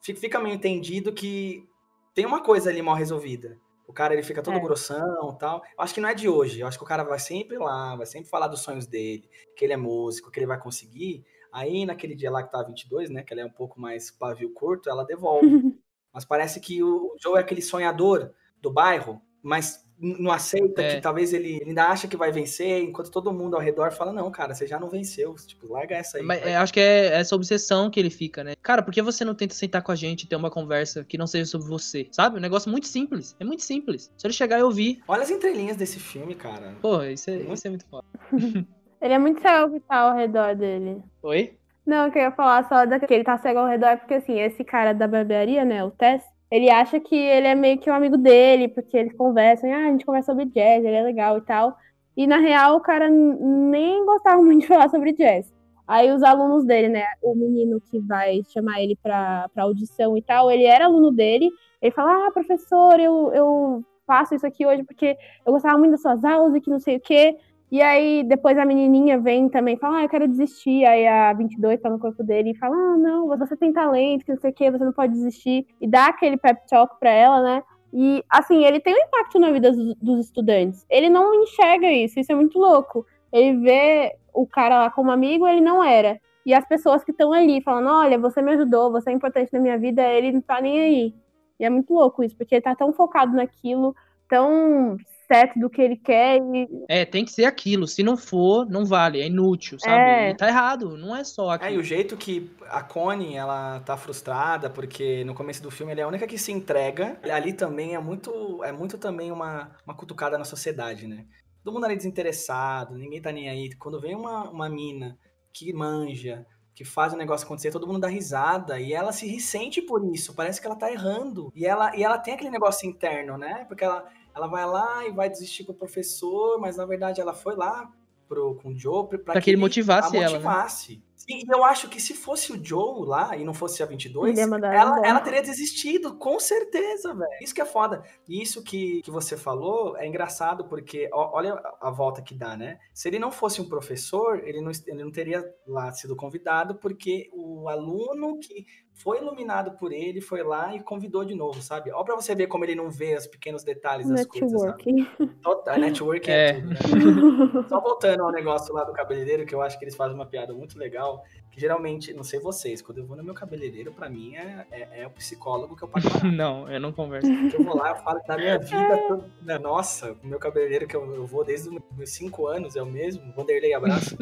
[0.00, 1.68] Fica meio entendido que
[2.14, 3.58] tem uma coisa ali mal resolvida.
[3.86, 4.60] O cara ele fica todo é.
[4.60, 5.62] grossão tal.
[5.76, 6.60] Eu acho que não é de hoje.
[6.60, 9.64] Eu acho que o cara vai sempre lá, vai sempre falar dos sonhos dele, que
[9.64, 11.24] ele é músico, que ele vai conseguir.
[11.52, 14.52] Aí naquele dia lá que tá 22, né, que ela é um pouco mais pavio
[14.52, 15.46] curto, ela devolve.
[16.12, 20.94] Mas parece que o Joe é aquele sonhador do bairro, mas não aceita é.
[20.94, 24.12] que talvez ele, ele, ainda acha que vai vencer, enquanto todo mundo ao redor fala,
[24.12, 26.24] não, cara, você já não venceu, tipo, larga essa aí.
[26.24, 28.54] Mas é, acho que é essa obsessão que ele fica, né?
[28.62, 31.16] Cara, por que você não tenta sentar com a gente e ter uma conversa que
[31.16, 32.08] não seja sobre você?
[32.10, 32.38] Sabe?
[32.38, 34.12] Um negócio muito simples, é muito simples.
[34.16, 35.02] Se ele chegar e ouvir.
[35.06, 36.74] Olha as entrelinhas desse filme, cara.
[36.80, 37.52] Pô, isso é, muito...
[37.54, 38.06] isso é muito foda.
[39.00, 41.02] ele é muito cego que tá ao redor dele.
[41.22, 41.56] Oi?
[41.86, 44.64] Não, eu queria falar só da que ele tá cego ao redor, porque assim, esse
[44.64, 46.22] cara da barbearia, né, o Tess,
[46.54, 49.90] ele acha que ele é meio que um amigo dele, porque eles conversam, ah, a
[49.90, 51.76] gente conversa sobre jazz, ele é legal e tal.
[52.16, 55.52] E na real, o cara nem gostava muito de falar sobre jazz.
[55.84, 60.22] Aí os alunos dele, né, o menino que vai chamar ele pra, pra audição e
[60.22, 61.50] tal, ele era aluno dele,
[61.82, 66.02] ele fala, ah, professor, eu, eu faço isso aqui hoje porque eu gostava muito das
[66.02, 67.36] suas aulas e que não sei o quê.
[67.70, 70.84] E aí, depois a menininha vem também fala, ah, eu quero desistir.
[70.84, 74.32] Aí a 22 tá no corpo dele e fala, ah, não, você tem talento, que
[74.32, 75.66] não sei o quê, você não pode desistir.
[75.80, 77.62] E dá aquele pep talk pra ela, né?
[77.92, 80.84] E, assim, ele tem um impacto na vida dos, dos estudantes.
[80.90, 83.06] Ele não enxerga isso, isso é muito louco.
[83.32, 86.20] Ele vê o cara lá como amigo, ele não era.
[86.44, 89.60] E as pessoas que estão ali falando, olha, você me ajudou, você é importante na
[89.60, 91.14] minha vida, ele não tá nem aí.
[91.58, 93.94] E é muito louco isso, porque ele tá tão focado naquilo,
[94.28, 94.96] tão
[95.34, 96.38] certo do que ele quer.
[96.38, 96.68] E...
[96.88, 97.86] É, tem que ser aquilo.
[97.86, 99.94] Se não for, não vale, é inútil, sabe?
[99.94, 100.30] É.
[100.30, 101.70] E tá errado, não é só aquilo.
[101.70, 105.92] É, e o jeito que a Connie, ela tá frustrada, porque no começo do filme
[105.92, 107.18] ela é a única que se entrega.
[107.30, 111.26] Ali também é muito, é muito também uma, uma cutucada na sociedade, né?
[111.62, 113.70] Todo mundo ali desinteressado, ninguém tá nem aí.
[113.76, 115.16] Quando vem uma, uma mina
[115.52, 116.44] que manja,
[116.74, 120.34] que faz o negócio acontecer, todo mundo dá risada e ela se ressente por isso,
[120.34, 121.50] parece que ela tá errando.
[121.54, 123.64] E ela, e ela tem aquele negócio interno, né?
[123.66, 127.54] Porque ela, ela vai lá e vai desistir pro professor, mas na verdade ela foi
[127.54, 127.90] lá
[128.28, 130.30] pro, com o Joe pra, pra que, que ele motivasse, ela.
[130.30, 130.96] Motivasse.
[130.96, 131.02] Né?
[131.16, 134.36] Sim, e eu acho que se fosse o Joe lá e não fosse a 22,
[134.38, 137.30] ela, ela teria desistido, com certeza, velho.
[137.40, 138.02] Isso que é foda.
[138.28, 142.56] E isso que, que você falou é engraçado, porque ó, olha a volta que dá,
[142.56, 142.78] né?
[142.92, 147.30] Se ele não fosse um professor, ele não, ele não teria lá sido convidado, porque
[147.32, 151.90] o aluno que foi iluminado por ele, foi lá e convidou de novo, sabe?
[151.90, 154.40] Ó pra você ver como ele não vê os pequenos detalhes das networking.
[154.40, 155.36] coisas, sabe?
[155.42, 157.64] Total, networking é, é tudo, né?
[157.68, 160.54] Só voltando ao negócio lá do cabeleireiro, que eu acho que eles fazem uma piada
[160.54, 164.36] muito legal, que geralmente, não sei vocês, quando eu vou no meu cabeleireiro, pra mim
[164.36, 167.28] é, é, é o psicólogo que eu pago Não, eu não converso.
[167.28, 169.58] Porque eu vou lá, eu falo da minha vida, toda, né?
[169.58, 172.86] nossa, o meu cabeleireiro que eu, eu vou desde os meus 5 anos, é o
[172.86, 174.16] mesmo, Vanderlei Abraço.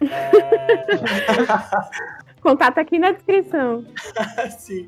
[0.00, 0.30] É...
[2.44, 3.86] Contato aqui na descrição.
[4.58, 4.86] Sim.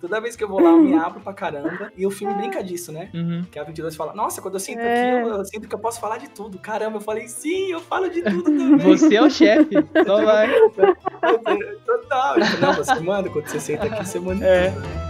[0.00, 1.92] Toda vez que eu vou lá, eu me abro pra caramba.
[1.94, 3.10] E o filme brinca disso, né?
[3.12, 3.44] Uhum.
[3.52, 5.18] Que a 22 fala, nossa, quando eu sinto é.
[5.18, 6.58] aqui, eu, eu, sinto que eu posso falar de tudo.
[6.58, 8.78] Caramba, eu falei, sim, eu falo de tudo também.
[8.78, 9.74] Você é o chefe,
[10.06, 10.48] só vai.
[11.84, 12.36] Total.
[12.60, 14.70] Não, você manda, quando você senta aqui, você manda é.
[14.70, 15.05] tudo.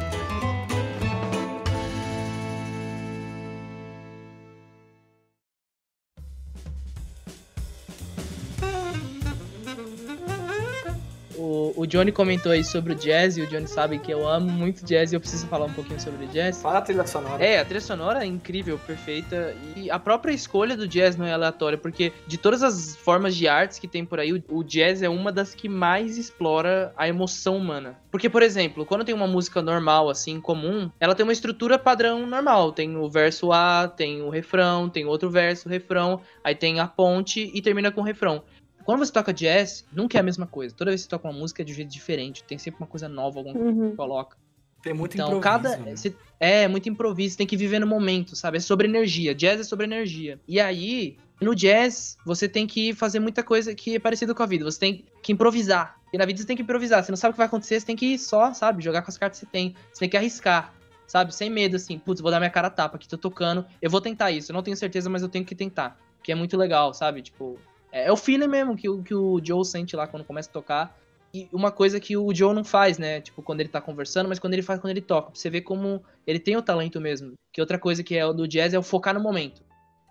[11.39, 14.85] O Johnny comentou aí sobre o jazz, e o Johnny sabe que eu amo muito
[14.85, 16.61] jazz e eu preciso falar um pouquinho sobre o jazz.
[16.61, 17.45] Fala a trilha sonora.
[17.45, 19.55] É, a trilha sonora é incrível, perfeita.
[19.77, 23.49] E a própria escolha do jazz não é aleatória, porque de todas as formas de
[23.49, 27.57] artes que tem por aí, o jazz é uma das que mais explora a emoção
[27.57, 27.99] humana.
[28.11, 32.27] Porque, por exemplo, quando tem uma música normal, assim, comum, ela tem uma estrutura padrão
[32.27, 32.73] normal.
[32.73, 37.51] Tem o verso A, tem o refrão, tem outro verso, refrão, aí tem a ponte
[37.53, 38.43] e termina com o refrão.
[38.87, 40.73] Quando você toca jazz, nunca é a mesma coisa.
[40.73, 42.45] Toda vez que você toca uma música é de um jeito diferente.
[42.45, 43.91] Tem sempre uma coisa nova, alguma coisa uhum.
[43.91, 44.37] que coloca.
[44.81, 45.43] Tem muito então, improviso.
[45.43, 45.97] Cada, né?
[45.97, 47.33] você, é, muito improviso.
[47.33, 48.59] Você tem que viver no momento, sabe?
[48.59, 49.35] É sobre energia.
[49.35, 50.39] Jazz é sobre energia.
[50.47, 54.47] E aí, no jazz, você tem que fazer muita coisa que é parecida com a
[54.47, 54.65] vida.
[54.65, 56.01] Você tem que improvisar.
[56.13, 57.03] E na vida você tem que improvisar.
[57.03, 59.19] Você não sabe o que vai acontecer, você tem que só, sabe, jogar com as
[59.19, 59.75] cartas que você tem.
[59.93, 60.73] Você tem que arriscar,
[61.09, 61.35] sabe?
[61.35, 61.99] Sem medo, assim.
[61.99, 63.67] Putz, vou dar minha cara a tapa aqui, tô tocando.
[63.83, 64.53] Eu vou tentar isso.
[64.53, 65.99] Eu não tenho certeza, mas eu tenho que tentar.
[66.23, 67.21] Que é muito legal, sabe?
[67.21, 67.59] Tipo,
[67.97, 70.99] é, é, o feeling mesmo que, que o Joe sente lá quando começa a tocar.
[71.33, 73.21] E uma coisa que o Joe não faz, né?
[73.21, 75.31] Tipo, quando ele tá conversando, mas quando ele faz quando ele toca.
[75.31, 77.33] Pra você ver como ele tem o talento mesmo.
[77.53, 79.63] Que outra coisa que é o do jazz é o focar no momento.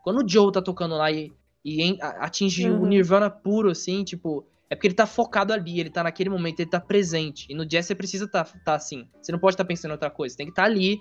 [0.04, 1.32] Quando o Joe tá tocando lá e,
[1.64, 2.84] e atinge uhum.
[2.84, 6.60] o Nirvana puro, assim, tipo, é porque ele tá focado ali, ele tá naquele momento,
[6.60, 7.48] ele tá presente.
[7.50, 9.08] E no jazz você precisa tá, tá assim.
[9.22, 10.34] Você não pode estar tá pensando em outra coisa.
[10.34, 11.00] Você tem que estar tá ali,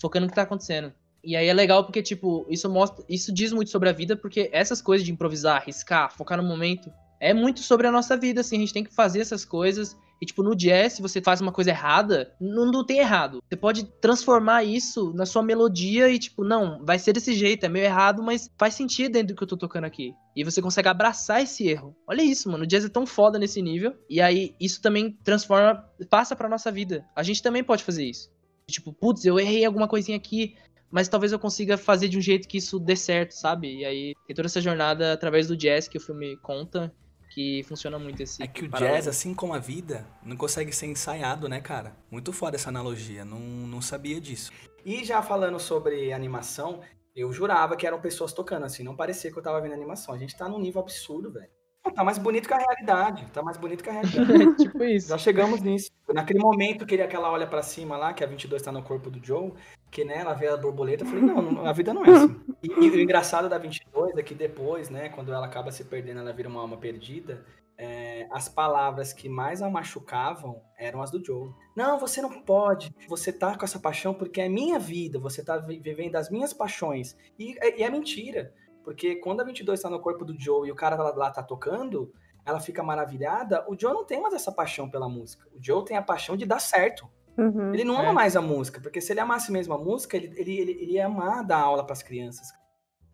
[0.00, 0.92] focando no que tá acontecendo.
[1.24, 3.04] E aí é legal porque, tipo, isso mostra.
[3.08, 6.90] Isso diz muito sobre a vida, porque essas coisas de improvisar, arriscar, focar no momento,
[7.20, 8.56] é muito sobre a nossa vida, assim.
[8.56, 9.96] A gente tem que fazer essas coisas.
[10.20, 13.42] E, tipo, no jazz, se você faz uma coisa errada, não, não tem errado.
[13.48, 17.68] Você pode transformar isso na sua melodia e, tipo, não, vai ser desse jeito, é
[17.68, 20.14] meio errado, mas faz sentido dentro do que eu tô tocando aqui.
[20.34, 21.96] E você consegue abraçar esse erro.
[22.06, 22.64] Olha isso, mano.
[22.64, 23.94] O jazz é tão foda nesse nível.
[24.08, 27.04] E aí, isso também transforma, passa pra nossa vida.
[27.16, 28.30] A gente também pode fazer isso.
[28.68, 30.54] Tipo, putz, eu errei alguma coisinha aqui
[30.92, 33.78] mas talvez eu consiga fazer de um jeito que isso dê certo, sabe?
[33.78, 36.94] E aí tem toda essa jornada através do jazz que o filme conta,
[37.30, 38.42] que funciona muito esse.
[38.42, 38.96] É que o paralelo.
[38.96, 41.96] jazz, assim como a vida, não consegue ser ensaiado, né, cara?
[42.10, 44.52] Muito foda essa analogia, não, não sabia disso.
[44.84, 46.80] E já falando sobre animação,
[47.16, 50.14] eu jurava que eram pessoas tocando, assim, não parecia que eu tava vendo animação.
[50.14, 51.50] A gente tá num nível absurdo, velho.
[51.94, 53.26] Tá mais bonito que a realidade.
[53.32, 54.56] Tá mais bonito que a realidade.
[54.62, 55.08] tipo isso.
[55.08, 55.90] Já chegamos nisso.
[56.08, 59.10] Naquele momento que ele, aquela olha para cima lá, que a 22 tá no corpo
[59.10, 59.52] do Joe,
[59.90, 62.40] que né, ela vê a borboleta, eu falei, não, a vida não é assim.
[62.62, 66.20] E, e, o engraçado da 22 é que depois, né, quando ela acaba se perdendo,
[66.20, 67.44] ela vira uma alma perdida.
[67.76, 71.50] é, as palavras que mais a machucavam eram as do Joe.
[71.76, 72.94] Não, você não pode.
[73.08, 75.18] Você tá com essa paixão porque é minha vida.
[75.18, 77.16] Você tá vivendo as minhas paixões.
[77.38, 78.54] E, e é mentira.
[78.82, 81.42] Porque quando a 22 tá no corpo do Joe e o cara lá, lá tá
[81.42, 82.12] tocando,
[82.44, 83.64] ela fica maravilhada.
[83.68, 85.46] O Joe não tem mais essa paixão pela música.
[85.54, 87.08] O Joe tem a paixão de dar certo.
[87.36, 87.72] Uhum.
[87.72, 88.12] Ele não ama é.
[88.12, 91.06] mais a música, porque se ele amasse mesmo a música, ele, ele, ele, ele ia
[91.06, 92.48] amar dar aula para as crianças.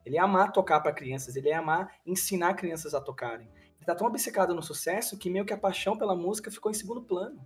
[0.05, 3.49] Ele ia amar tocar para crianças, ele ia amar ensinar crianças a tocarem.
[3.77, 6.75] Ele tá tão obcecado no sucesso que meio que a paixão pela música ficou em
[6.75, 7.41] segundo plano.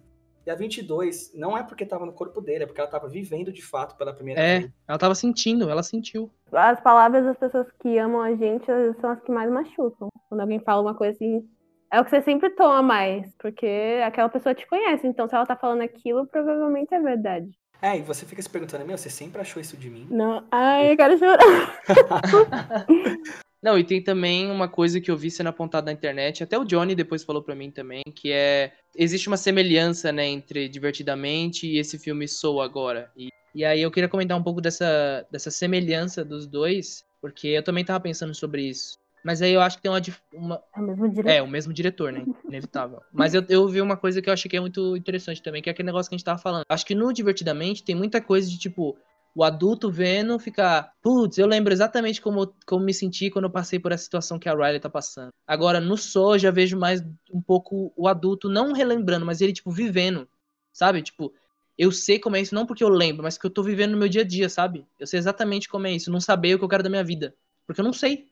[0.46, 3.52] E a 22 não é porque tava no corpo dele, é porque ela tava vivendo
[3.52, 4.70] de fato pela primeira é, vez.
[4.70, 6.30] É, ela tava sentindo, ela sentiu.
[6.50, 8.66] As palavras das pessoas que amam a gente
[9.00, 10.08] são as que mais machucam.
[10.28, 11.48] Quando alguém fala uma coisa assim,
[11.92, 15.06] é o que você sempre toma mais, porque aquela pessoa te conhece.
[15.06, 17.50] Então, se ela tá falando aquilo, provavelmente é verdade.
[17.80, 20.06] É, e você fica se perguntando, meu, você sempre achou isso de mim?
[20.10, 21.80] Não, ai, eu quero chorar.
[23.62, 26.64] Não, e tem também uma coisa que eu vi sendo apontada na internet, até o
[26.64, 31.78] Johnny depois falou para mim também, que é existe uma semelhança, né, entre Divertidamente e
[31.78, 33.10] esse filme Soul agora.
[33.16, 37.62] E, e aí eu queria comentar um pouco dessa, dessa semelhança dos dois, porque eu
[37.62, 38.98] também tava pensando sobre isso.
[39.24, 40.00] Mas aí eu acho que tem uma.
[40.32, 40.62] uma...
[40.74, 41.30] É o mesmo diretor.
[41.30, 42.24] É, o mesmo diretor, né?
[42.44, 43.00] Inevitável.
[43.12, 45.70] Mas eu, eu vi uma coisa que eu achei que é muito interessante também, que
[45.70, 46.64] é aquele negócio que a gente tava falando.
[46.68, 48.98] Acho que no Divertidamente tem muita coisa de tipo.
[49.34, 53.78] O adulto vendo ficar, putz, eu lembro exatamente como, como me senti quando eu passei
[53.78, 55.30] por essa situação que a Riley tá passando.
[55.46, 59.70] Agora, no Soul, já vejo mais um pouco o adulto não relembrando, mas ele, tipo,
[59.70, 60.28] vivendo,
[60.70, 61.00] sabe?
[61.00, 61.32] Tipo,
[61.78, 63.98] eu sei como é isso, não porque eu lembro, mas que eu tô vivendo no
[63.98, 64.86] meu dia a dia, sabe?
[65.00, 67.34] Eu sei exatamente como é isso, não saber o que eu quero da minha vida.
[67.66, 68.26] Porque eu não sei.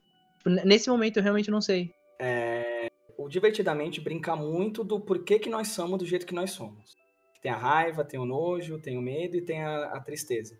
[0.44, 1.94] Nesse momento eu realmente não sei.
[2.18, 6.94] É, o Divertidamente brinca muito do porquê que nós somos do jeito que nós somos.
[7.40, 10.58] Tem a raiva, tem o nojo, tem o medo e tem a, a tristeza.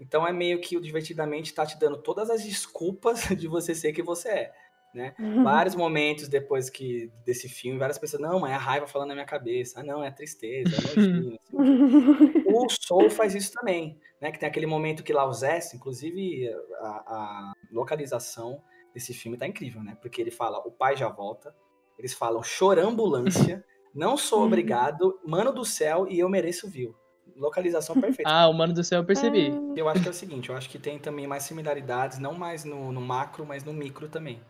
[0.00, 3.92] Então é meio que o Divertidamente tá te dando todas as desculpas de você ser
[3.92, 4.52] que você é.
[4.92, 5.14] Né?
[5.20, 5.44] Uhum.
[5.44, 9.14] Vários momentos depois que desse filme, várias pessoas, não, mas é a raiva falando na
[9.14, 9.78] minha cabeça.
[9.78, 11.38] Ah, não, é a tristeza, é nojinho.
[11.46, 12.42] assim.
[12.44, 14.32] o Soul faz isso também, né?
[14.32, 15.32] Que tem aquele momento que lá o
[15.74, 16.48] inclusive
[16.80, 18.60] a, a localização
[18.92, 19.96] desse filme tá incrível, né?
[20.02, 21.54] Porque ele fala, o pai já volta,
[21.96, 24.46] eles falam chorambulância, não sou uhum.
[24.46, 26.96] obrigado, mano do céu e eu mereço viu.
[27.36, 28.30] Localização perfeita.
[28.30, 29.50] ah, o mano do céu eu percebi.
[29.76, 32.64] Eu acho que é o seguinte, eu acho que tem também mais similaridades, não mais
[32.64, 34.40] no, no macro, mas no micro também.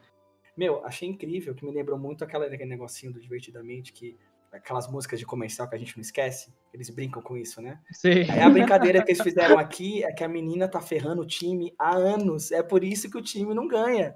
[0.57, 4.17] Meu, achei incrível, que me lembrou muito aquela, aquele negocinho do Divertidamente, que
[4.53, 7.79] aquelas músicas de comercial que a gente não esquece, eles brincam com isso, né?
[7.93, 8.29] Sim.
[8.29, 11.73] Aí a brincadeira que eles fizeram aqui é que a menina tá ferrando o time
[11.79, 12.51] há anos.
[12.51, 14.15] É por isso que o time não ganha.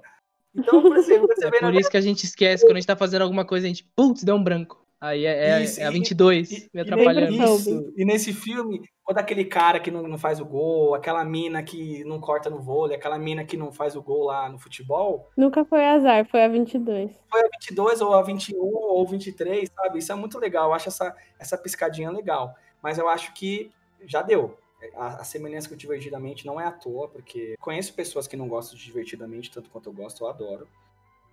[0.53, 2.87] Então, por exemplo, você é vê por isso que a gente esquece quando a gente
[2.87, 4.84] tá fazendo alguma coisa, a gente, putz, deu um branco.
[5.05, 7.31] Aí é, é, isso, é a 22 e, me atrapalhando.
[7.31, 7.93] Isso.
[7.95, 12.03] E nesse filme, quando aquele cara que não, não faz o gol, aquela mina que
[12.05, 15.29] não corta no vôlei, aquela mina que não faz o gol lá no futebol.
[15.37, 17.11] Nunca foi azar, foi a 22.
[17.29, 19.99] Foi a 22 ou a 21 ou 23, sabe?
[19.99, 20.69] Isso é muito legal.
[20.69, 22.55] Eu acho essa, essa piscadinha legal.
[22.81, 23.69] Mas eu acho que
[24.07, 24.57] já deu
[24.95, 28.47] a, a, semelhança com o Divertidamente não é à toa, porque conheço pessoas que não
[28.47, 30.67] gostam de Divertidamente tanto quanto eu gosto, eu adoro.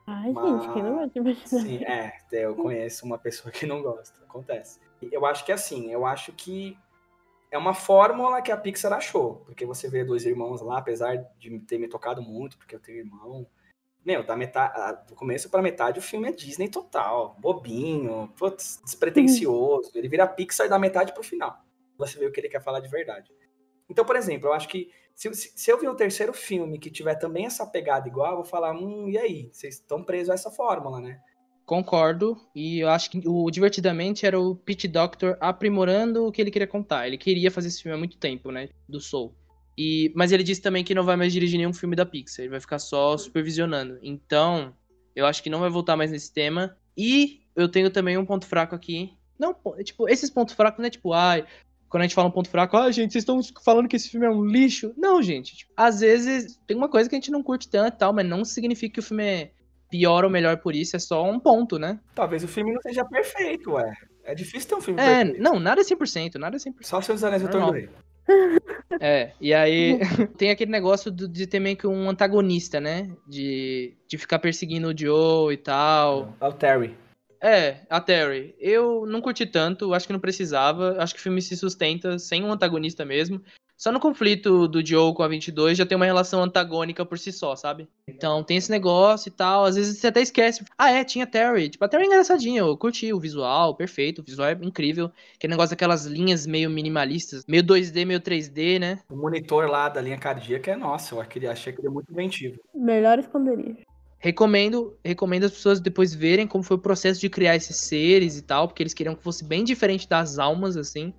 [0.07, 0.63] Ai, mas...
[0.63, 1.79] gente, quem não gosta de Divertidamente?
[1.79, 4.81] Sim, é, eu conheço uma pessoa que não gosta, acontece.
[5.11, 6.79] Eu acho que assim, eu acho que
[7.51, 11.59] é uma fórmula que a Pixar achou, porque você vê dois irmãos lá, apesar de
[11.61, 13.47] ter me tocado muito, porque eu tenho irmão,
[14.05, 19.93] meu, da metade, do começo para metade o filme é Disney total, bobinho, putz, despretensioso.
[19.95, 21.63] Ele vira Pixar da metade pro final.
[21.99, 23.31] Você vê o que ele quer falar de verdade.
[23.89, 27.15] Então, por exemplo, eu acho que se, se eu ver um terceiro filme que tiver
[27.17, 29.51] também essa pegada igual, eu vou falar, hum, e aí?
[29.53, 31.21] Vocês estão presos a essa fórmula, né?
[31.65, 36.51] Concordo, e eu acho que o Divertidamente era o Pete Doctor aprimorando o que ele
[36.51, 37.07] queria contar.
[37.07, 38.69] Ele queria fazer esse filme há muito tempo, né?
[38.89, 39.35] Do Soul.
[39.79, 42.51] E, mas ele disse também que não vai mais dirigir nenhum filme da Pixar, ele
[42.51, 43.99] vai ficar só supervisionando.
[44.03, 44.75] Então,
[45.15, 46.77] eu acho que não vai voltar mais nesse tema.
[46.97, 49.17] E eu tenho também um ponto fraco aqui.
[49.39, 51.47] Não, tipo, esses pontos fracos não é tipo, ai,
[51.93, 54.25] quando a gente fala um ponto fraco, ah, gente, vocês estão falando que esse filme
[54.25, 54.95] é um lixo.
[54.97, 55.55] Não, gente.
[55.55, 58.27] Tipo, às vezes tem uma coisa que a gente não curte tanto e tal, mas
[58.27, 59.51] não significa que o filme é
[59.91, 62.01] pior ou melhor por isso, é só um ponto, né?
[62.15, 63.93] Talvez o filme não seja perfeito, ué.
[64.25, 65.43] É difícil ter um filme é, perfeito.
[65.43, 66.77] Não, nada é 100%, nada é 100%.
[66.81, 67.91] Só Seus Anéis Retorno Rei.
[69.01, 69.99] É, e aí
[70.37, 73.11] tem aquele negócio do, de ter meio que um antagonista, né?
[73.27, 76.37] De, de ficar perseguindo o Joe e tal.
[76.41, 76.95] É o Terry.
[77.43, 78.55] É, a Terry.
[78.61, 80.97] Eu não curti tanto, acho que não precisava.
[81.03, 83.43] Acho que o filme se sustenta sem um antagonista mesmo.
[83.77, 87.33] Só no conflito do Joe com a 22 já tem uma relação antagônica por si
[87.33, 87.89] só, sabe?
[88.07, 89.65] Então tem esse negócio e tal.
[89.65, 90.65] Às vezes você até esquece.
[90.79, 91.69] Ah, é, tinha Terry.
[91.69, 92.61] Tipo, a Terry é engraçadinha.
[92.61, 94.21] Eu curti o visual, perfeito.
[94.21, 95.11] O visual é incrível.
[95.35, 97.45] Aquele negócio daquelas linhas meio minimalistas.
[97.49, 99.01] Meio 2D, meio 3D, né?
[99.11, 101.17] O monitor lá da linha cardíaca é nossa.
[101.17, 102.61] Eu achei que ele é muito inventivo.
[102.73, 103.83] Melhor esconderijo.
[104.23, 108.43] Recomendo, recomendo as pessoas depois verem como foi o processo de criar esses seres e
[108.43, 111.13] tal, porque eles queriam que fosse bem diferente das almas, assim.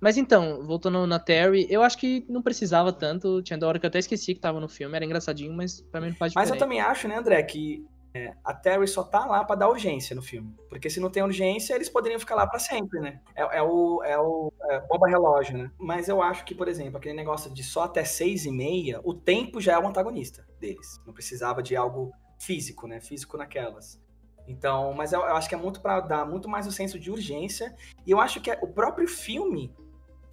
[0.00, 3.42] Mas então, voltando na Terry, eu acho que não precisava tanto.
[3.42, 6.00] Tinha da hora que eu até esqueci que tava no filme, era engraçadinho, mas pra
[6.00, 6.54] mim não faz diferença.
[6.54, 9.68] Mas eu também acho, né, André, que é, a Terry só tá lá para dar
[9.68, 10.54] urgência no filme.
[10.68, 13.20] Porque se não tem urgência, eles poderiam ficar lá para sempre, né?
[13.34, 15.70] É, é, o, é o é, bomba relógio, né?
[15.78, 19.14] Mas eu acho que, por exemplo, aquele negócio de só até seis e meia, o
[19.14, 21.00] tempo já é o antagonista deles.
[21.06, 22.10] Não precisava de algo
[22.42, 23.00] físico, né?
[23.00, 24.00] Físico naquelas.
[24.46, 27.10] Então, mas eu, eu acho que é muito para dar muito mais o senso de
[27.10, 27.74] urgência.
[28.04, 29.74] E eu acho que é, o próprio filme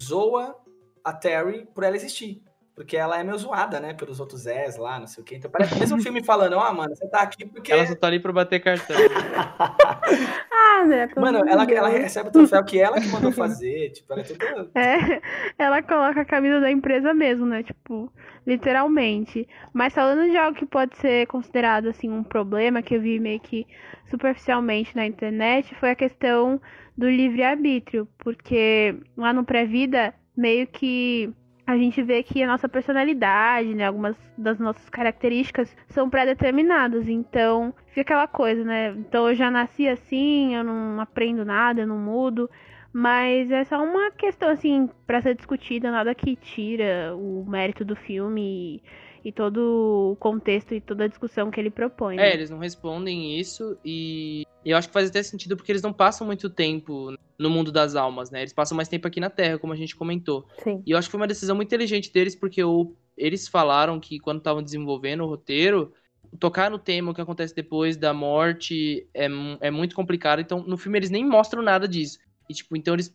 [0.02, 0.56] zoa
[1.04, 2.42] a Terry por ela existir.
[2.80, 3.92] Porque ela é meio zoada, né?
[3.92, 5.36] Pelos outros Zés lá, não sei o quê.
[5.36, 7.70] Então parece mesmo filme falando, ó, oh, mano, você tá aqui porque.
[7.70, 8.96] Ela só tá ali pra bater cartão.
[10.50, 11.06] ah, né?
[11.14, 13.90] Mano, ela, ela recebe o troféu que ela que mandou fazer.
[13.92, 14.70] Tipo, ela é tudo.
[14.74, 15.20] É,
[15.58, 17.62] ela coloca a camisa da empresa mesmo, né?
[17.62, 18.10] Tipo,
[18.46, 19.46] literalmente.
[19.74, 23.40] Mas falando de algo que pode ser considerado, assim, um problema que eu vi meio
[23.40, 23.66] que
[24.08, 26.58] superficialmente na internet, foi a questão
[26.96, 28.08] do livre-arbítrio.
[28.16, 31.30] Porque lá no pré-vida, meio que
[31.70, 37.08] a gente vê que a nossa personalidade, né, algumas das nossas características são pré-determinadas.
[37.08, 38.90] Então, fica aquela coisa, né?
[38.96, 42.50] Então eu já nasci assim, eu não aprendo nada, eu não mudo.
[42.92, 47.94] Mas é só uma questão, assim, para ser discutida, nada que tira o mérito do
[47.94, 48.82] filme e,
[49.24, 52.14] e, todo o contexto e toda a discussão que ele propõe.
[52.14, 52.34] É, né?
[52.34, 56.26] eles não respondem isso e eu acho que faz até sentido porque eles não passam
[56.26, 58.40] muito tempo no mundo das almas, né?
[58.40, 60.46] Eles passam mais tempo aqui na Terra, como a gente comentou.
[60.62, 60.82] Sim.
[60.86, 64.18] E eu acho que foi uma decisão muito inteligente deles, porque o, eles falaram que
[64.18, 65.92] quando estavam desenvolvendo o roteiro,
[66.38, 69.26] tocar no tema o que acontece depois da morte é,
[69.60, 70.40] é muito complicado.
[70.40, 72.18] Então, no filme eles nem mostram nada disso.
[72.48, 73.14] E, tipo, então eles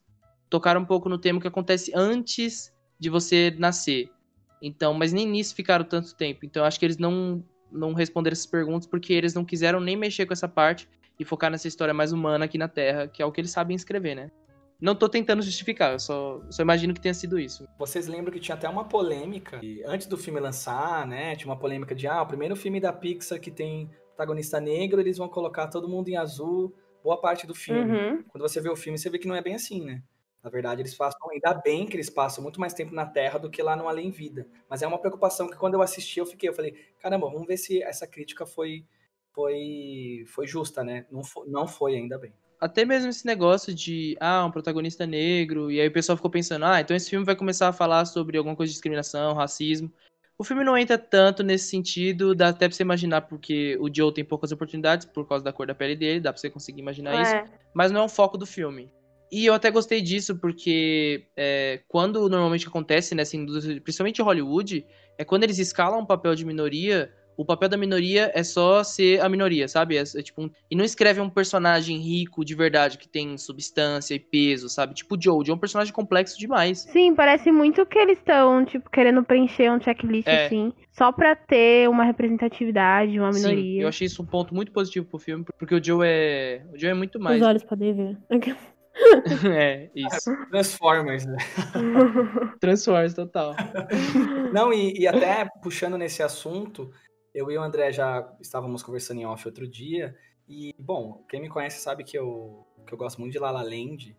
[0.49, 4.09] tocaram um pouco no tema que acontece antes de você nascer.
[4.65, 6.43] Então, mas nem nisso ficaram tanto tempo.
[6.43, 9.97] Então, eu acho que eles não não responderam essas perguntas porque eles não quiseram nem
[9.97, 10.87] mexer com essa parte
[11.19, 13.75] e focar nessa história mais humana aqui na Terra, que é o que eles sabem
[13.75, 14.31] escrever, né?
[14.79, 17.67] Não tô tentando justificar, eu só, só imagino que tenha sido isso.
[17.77, 21.35] Vocês lembram que tinha até uma polêmica, antes do filme lançar, né?
[21.35, 25.17] Tinha uma polêmica de, ah, o primeiro filme da Pixar que tem protagonista negro, eles
[25.17, 26.73] vão colocar todo mundo em azul,
[27.03, 27.91] boa parte do filme.
[27.91, 28.23] Uhum.
[28.29, 30.01] Quando você vê o filme, você vê que não é bem assim, né?
[30.45, 33.49] Na verdade, eles passam, ainda bem que eles passam muito mais tempo na Terra do
[33.49, 34.47] que lá no Além Vida.
[34.69, 37.57] Mas é uma preocupação que quando eu assisti, eu fiquei, eu falei, caramba, vamos ver
[37.57, 38.85] se essa crítica foi
[39.33, 41.07] foi, foi justa, né?
[41.09, 42.31] Não foi, não foi ainda bem.
[42.61, 46.63] Até mesmo esse negócio de, ah, um protagonista negro, e aí o pessoal ficou pensando,
[46.63, 49.91] ah, então esse filme vai começar a falar sobre alguma coisa de discriminação, racismo.
[50.37, 54.13] O filme não entra tanto nesse sentido, dá até pra você imaginar, porque o Joe
[54.13, 57.15] tem poucas oportunidades por causa da cor da pele dele, dá pra você conseguir imaginar
[57.15, 57.21] é.
[57.23, 58.91] isso, mas não é o foco do filme.
[59.35, 64.85] E eu até gostei disso, porque é, quando normalmente acontece nessa indústria, principalmente em Hollywood,
[65.17, 69.19] é quando eles escalam um papel de minoria, o papel da minoria é só ser
[69.19, 69.97] a minoria, sabe?
[69.97, 70.49] É, é tipo um...
[70.71, 74.93] E não escreve um personagem rico de verdade, que tem substância e peso, sabe?
[74.93, 75.41] Tipo o Joe.
[75.41, 76.79] O Joe é um personagem complexo demais.
[76.89, 80.45] Sim, parece muito que eles estão, tipo, querendo preencher um checklist, é.
[80.45, 83.57] assim, só pra ter uma representatividade, uma minoria.
[83.57, 86.61] Sim, eu achei isso um ponto muito positivo pro filme, porque o Joe é.
[86.73, 87.41] O Joe é muito mais.
[87.41, 88.17] Os olhos podem ver.
[89.53, 90.31] é, isso.
[90.49, 91.37] Transformers, né?
[92.59, 93.55] Transformers, total.
[94.53, 96.91] Não, e, e até puxando nesse assunto,
[97.33, 100.15] eu e o André já estávamos conversando em off outro dia.
[100.47, 103.63] E, bom, quem me conhece sabe que eu, que eu gosto muito de La La
[103.63, 104.15] Land.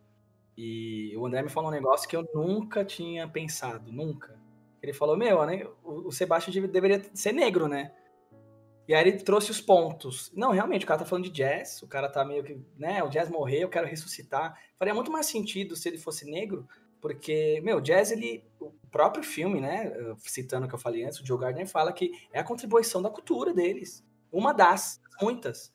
[0.57, 4.39] E o André me falou um negócio que eu nunca tinha pensado, nunca.
[4.83, 7.93] Ele falou, meu, né, o, o Sebastian deveria ser negro, né?
[8.89, 10.33] E aí ele trouxe os pontos.
[10.35, 13.09] Não, realmente, o cara tá falando de jazz, o cara tá meio que, né, o
[13.09, 14.57] jazz morreu, eu quero ressuscitar.
[14.79, 16.67] Faria muito mais sentido se ele fosse negro,
[17.01, 18.45] porque, meu, jazz, ele.
[18.59, 19.93] O próprio filme, né?
[20.19, 23.11] Citando o que eu falei antes, o Joe Gardner fala que é a contribuição da
[23.11, 24.05] cultura deles.
[24.33, 25.73] Uma das, muitas.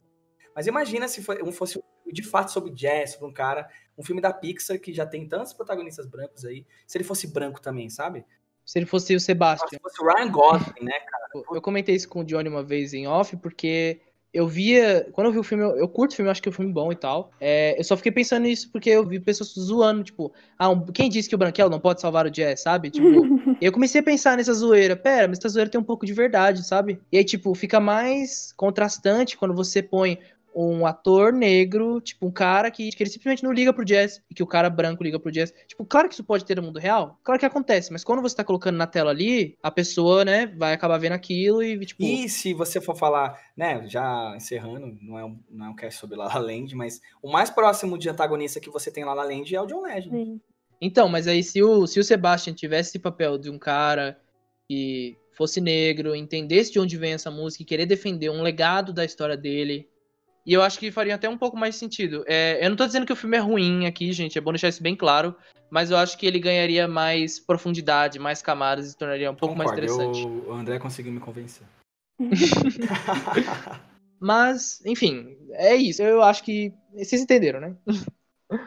[0.56, 1.21] Mas imagina se
[1.54, 1.80] fosse
[2.12, 5.54] de fato sobre jazz, sobre um cara, um filme da Pixar que já tem tantos
[5.54, 8.26] protagonistas brancos aí, se ele fosse branco também, sabe?
[8.71, 9.67] Se ele fosse o Sebastian.
[9.67, 11.45] Se fosse o Ryan Gosling, né, cara?
[11.51, 13.99] Eu comentei isso com o Johnny uma vez em off, porque
[14.34, 15.10] eu via.
[15.12, 16.55] Quando eu vi o filme, eu, eu curto o filme, eu acho que é um
[16.55, 17.31] filme bom e tal.
[17.38, 21.09] É, eu só fiquei pensando nisso porque eu vi pessoas zoando, tipo, ah, um, quem
[21.09, 22.89] disse que o Branquel não pode salvar o Jazz, sabe?
[22.89, 23.07] Tipo,
[23.59, 24.95] eu comecei a pensar nessa zoeira.
[24.95, 26.97] Pera, mas essa zoeira tem um pouco de verdade, sabe?
[27.11, 30.17] E aí, tipo, fica mais contrastante quando você põe
[30.54, 34.34] um ator negro, tipo, um cara que, que ele simplesmente não liga pro jazz e
[34.34, 35.54] que o cara branco liga pro jazz.
[35.68, 38.36] Tipo, claro que isso pode ter no mundo real, claro que acontece, mas quando você
[38.36, 42.04] tá colocando na tela ali, a pessoa, né, vai acabar vendo aquilo e, tipo.
[42.04, 45.99] E se você for falar, né, já encerrando, não é um, não é um cast
[45.99, 49.24] sobre La La Land, mas o mais próximo de antagonista que você tem lá La
[49.24, 50.41] La Land é o John Legend.
[50.82, 54.20] Então, mas aí se o, se o Sebastian tivesse esse papel de um cara
[54.68, 59.06] que fosse negro, entendesse de onde vem essa música e querer defender um legado da
[59.06, 59.88] história dele.
[60.45, 62.23] E eu acho que faria até um pouco mais sentido.
[62.27, 64.69] É, eu não tô dizendo que o filme é ruim aqui, gente, é bom deixar
[64.69, 65.35] isso bem claro,
[65.69, 69.55] mas eu acho que ele ganharia mais profundidade, mais camadas e se tornaria um pouco
[69.55, 70.23] Concordo, mais interessante.
[70.23, 71.65] Eu, o André conseguiu me convencer.
[74.19, 76.01] mas, enfim, é isso.
[76.01, 77.75] Eu acho que vocês entenderam, né?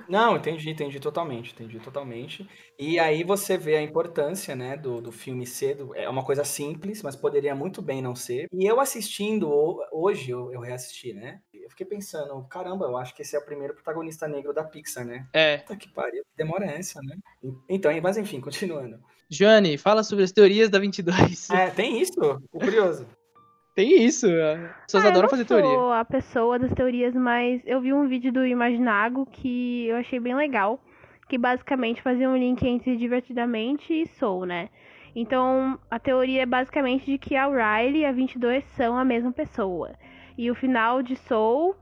[0.09, 2.49] Não, entendi, entendi totalmente, entendi totalmente.
[2.79, 5.95] E aí você vê a importância, né, do, do filme cedo.
[5.95, 8.49] É uma coisa simples, mas poderia muito bem não ser.
[8.53, 9.51] E eu assistindo,
[9.93, 11.41] hoje eu, eu reassisti, né?
[11.53, 15.05] Eu fiquei pensando, caramba, eu acho que esse é o primeiro protagonista negro da Pixar,
[15.05, 15.27] né?
[15.33, 15.59] É.
[15.59, 17.17] Puta que pariu, que demora essa, né?
[17.69, 18.99] Então, mas enfim, continuando.
[19.31, 21.51] Joane, fala sobre as teorias da 22.
[21.51, 22.21] É, tem isso?
[22.51, 23.07] Curioso.
[23.75, 24.27] Tem isso.
[24.27, 25.69] As pessoas ah, adoram fazer teoria.
[25.69, 29.97] Eu sou a pessoa das teorias, mas eu vi um vídeo do Imaginago que eu
[29.97, 30.81] achei bem legal.
[31.29, 34.69] Que basicamente fazia um link entre Divertidamente e Soul, né?
[35.17, 39.33] Então, a teoria é basicamente de que a Riley e a 22 são a mesma
[39.33, 39.95] pessoa.
[40.37, 41.75] E o final de Soul,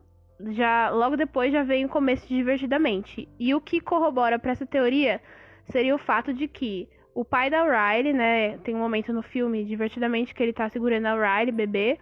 [0.51, 3.29] já logo depois já vem o começo de Divertidamente.
[3.39, 5.21] E o que corrobora para essa teoria
[5.71, 8.59] seria o fato de que o pai da Riley, né?
[8.59, 11.99] Tem um momento no filme, divertidamente, que ele tá segurando a Riley, bebê.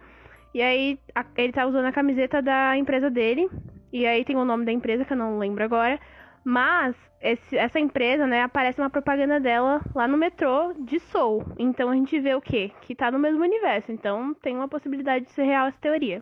[0.53, 3.49] E aí a, ele tá usando a camiseta da empresa dele.
[3.91, 5.99] E aí tem o nome da empresa, que eu não lembro agora.
[6.43, 11.45] Mas esse, essa empresa, né, aparece uma propaganda dela lá no metrô de Soul.
[11.57, 12.71] Então a gente vê o quê?
[12.81, 13.91] Que tá no mesmo universo.
[13.91, 16.21] Então tem uma possibilidade de ser real essa teoria.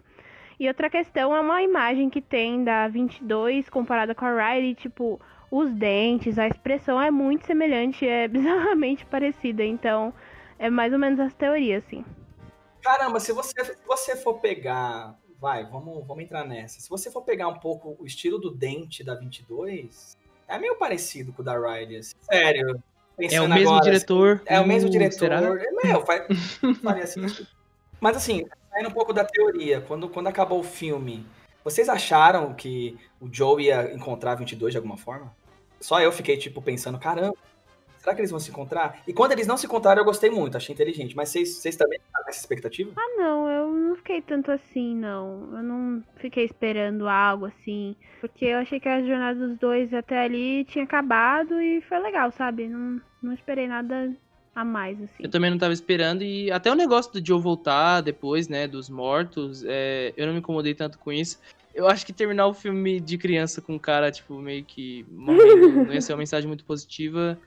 [0.60, 5.20] E outra questão é uma imagem que tem da 22 comparada com a Riley, tipo,
[5.52, 9.64] os dentes, a expressão é muito semelhante, é bizarramente parecida.
[9.64, 10.14] Então,
[10.58, 12.04] é mais ou menos essa teoria, assim.
[12.82, 15.18] Caramba, se você, se você for pegar.
[15.40, 16.82] Vai, vamos, vamos entrar nessa.
[16.82, 20.18] Se você for pegar um pouco o estilo do dente da 22,
[20.50, 21.98] é meio parecido com o da Riley.
[21.98, 22.16] Assim.
[22.22, 22.84] Sério.
[23.18, 24.36] É o mesmo agora, diretor.
[24.36, 25.20] Assim, é o mesmo diretor.
[25.20, 25.42] Será?
[25.42, 26.26] É, meu, faz,
[26.84, 27.22] faria assim.
[28.00, 31.26] Mas assim, saindo um pouco da teoria, quando, quando acabou o filme,
[31.64, 35.36] vocês acharam que o Joe ia encontrar 22 de alguma forma?
[35.80, 37.36] Só eu fiquei, tipo, pensando, caramba,
[37.98, 39.02] será que eles vão se encontrar?
[39.08, 41.16] E quando eles não se encontraram, eu gostei muito, achei inteligente.
[41.16, 42.92] Mas vocês, vocês também ficaram nessa expectativa?
[42.96, 45.58] Ah, não, eu não fiquei tanto assim, não.
[45.58, 47.96] Eu não fiquei esperando algo assim.
[48.22, 52.32] Porque eu achei que a jornada dos dois até ali tinha acabado e foi legal,
[52.32, 52.68] sabe?
[52.68, 54.14] Não, não esperei nada
[54.56, 55.24] a mais, assim.
[55.24, 58.90] Eu também não tava esperando e até o negócio do Joe voltar depois, né, dos
[58.90, 61.40] mortos, é, eu não me incomodei tanto com isso.
[61.74, 65.70] Eu acho que terminar o filme de criança com um cara, tipo, meio que morrendo,
[65.86, 67.40] não ia ser uma mensagem muito positiva.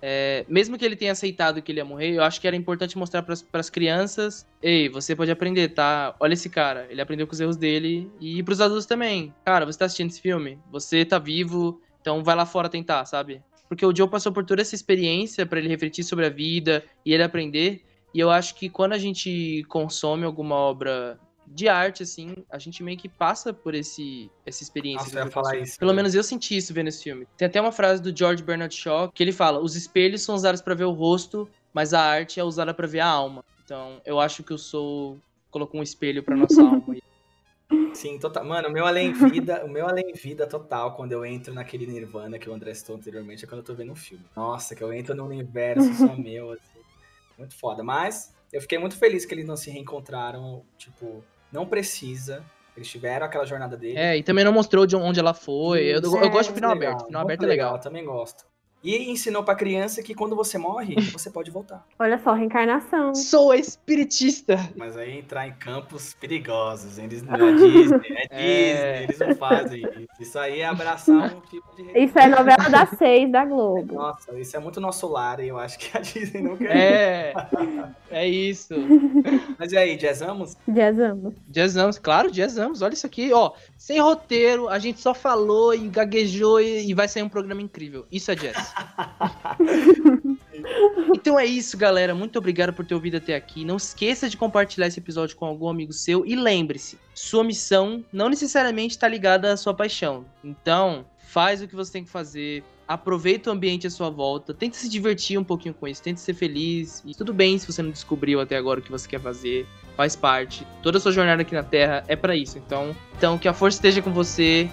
[0.00, 2.96] É, mesmo que ele tenha aceitado que ele ia morrer, eu acho que era importante
[2.96, 6.14] mostrar para as crianças: ei, você pode aprender, tá?
[6.20, 8.10] Olha esse cara, ele aprendeu com os erros dele.
[8.20, 9.34] E para os adultos também.
[9.44, 13.42] Cara, você tá assistindo esse filme, você tá vivo, então vai lá fora tentar, sabe?
[13.68, 17.12] Porque o Joe passou por toda essa experiência para ele refletir sobre a vida e
[17.12, 17.84] ele aprender.
[18.14, 21.18] E eu acho que quando a gente consome alguma obra
[21.50, 25.04] de arte, assim, a gente meio que passa por esse, essa experiência.
[25.04, 25.78] Nossa, eu ia falar isso.
[25.78, 27.26] Pelo menos eu senti isso vendo esse filme.
[27.36, 30.60] Tem até uma frase do George Bernard Shaw que ele fala: os espelhos são usados
[30.60, 33.44] para ver o rosto, mas a arte é usada para ver a alma.
[33.64, 35.18] Então, eu acho que o Soul
[35.50, 36.96] colocou um espelho para nossa alma.
[37.92, 38.44] Sim, total.
[38.44, 42.38] Mano, o meu além vida, o meu além vida total quando eu entro naquele Nirvana
[42.38, 44.24] que o André citou anteriormente é quando eu tô vendo um filme.
[44.34, 46.78] Nossa, que eu entro num universo só meu, assim.
[47.36, 47.82] Muito foda.
[47.82, 51.22] Mas eu fiquei muito feliz que eles não se reencontraram, tipo,
[51.52, 52.44] não precisa.
[52.76, 53.98] Eles tiveram aquela jornada dele.
[53.98, 55.82] É, e também não mostrou de onde ela foi.
[55.86, 57.06] eu, eu, gosto de final legal, aberto.
[57.06, 57.74] Final aberto é legal.
[57.74, 58.46] Eu também gosto.
[58.82, 61.84] E ensinou pra criança que quando você morre, você pode voltar.
[61.98, 63.14] Olha só, reencarnação.
[63.14, 64.56] Sou espiritista.
[64.76, 66.98] Mas aí entrar em campos perigosos.
[66.98, 70.08] Eles não é Disney, é, é Disney, eles não fazem isso.
[70.20, 71.98] Isso aí é abraçar um tipo de.
[71.98, 73.94] Isso é novela das seis da Globo.
[73.94, 76.76] Nossa, isso é muito nosso lar e eu acho que a Disney não quer.
[76.76, 77.34] É,
[78.10, 78.74] é isso.
[79.58, 80.56] Mas e aí, jazzamos?
[80.68, 81.34] Jazzamos.
[81.48, 82.80] Jazzamos, claro, jazzamos.
[82.82, 83.52] Olha isso aqui, ó.
[83.76, 88.06] Sem roteiro, a gente só falou e gaguejou e vai sair um programa incrível.
[88.10, 88.67] Isso é jazz.
[91.14, 92.14] então é isso, galera.
[92.14, 93.64] Muito obrigado por ter ouvido até aqui.
[93.64, 96.24] Não esqueça de compartilhar esse episódio com algum amigo seu.
[96.26, 100.24] E lembre-se, sua missão não necessariamente está ligada à sua paixão.
[100.42, 102.64] Então, faz o que você tem que fazer.
[102.86, 104.54] Aproveita o ambiente à sua volta.
[104.54, 106.02] Tente se divertir um pouquinho com isso.
[106.02, 107.02] Tente ser feliz.
[107.06, 109.66] E tudo bem se você não descobriu até agora o que você quer fazer.
[109.96, 110.66] Faz parte.
[110.82, 112.56] Toda a sua jornada aqui na Terra é para isso.
[112.56, 114.70] Então, então que a força esteja com você.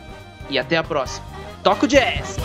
[0.50, 1.26] E até a próxima.
[1.64, 2.38] Toca o jazz!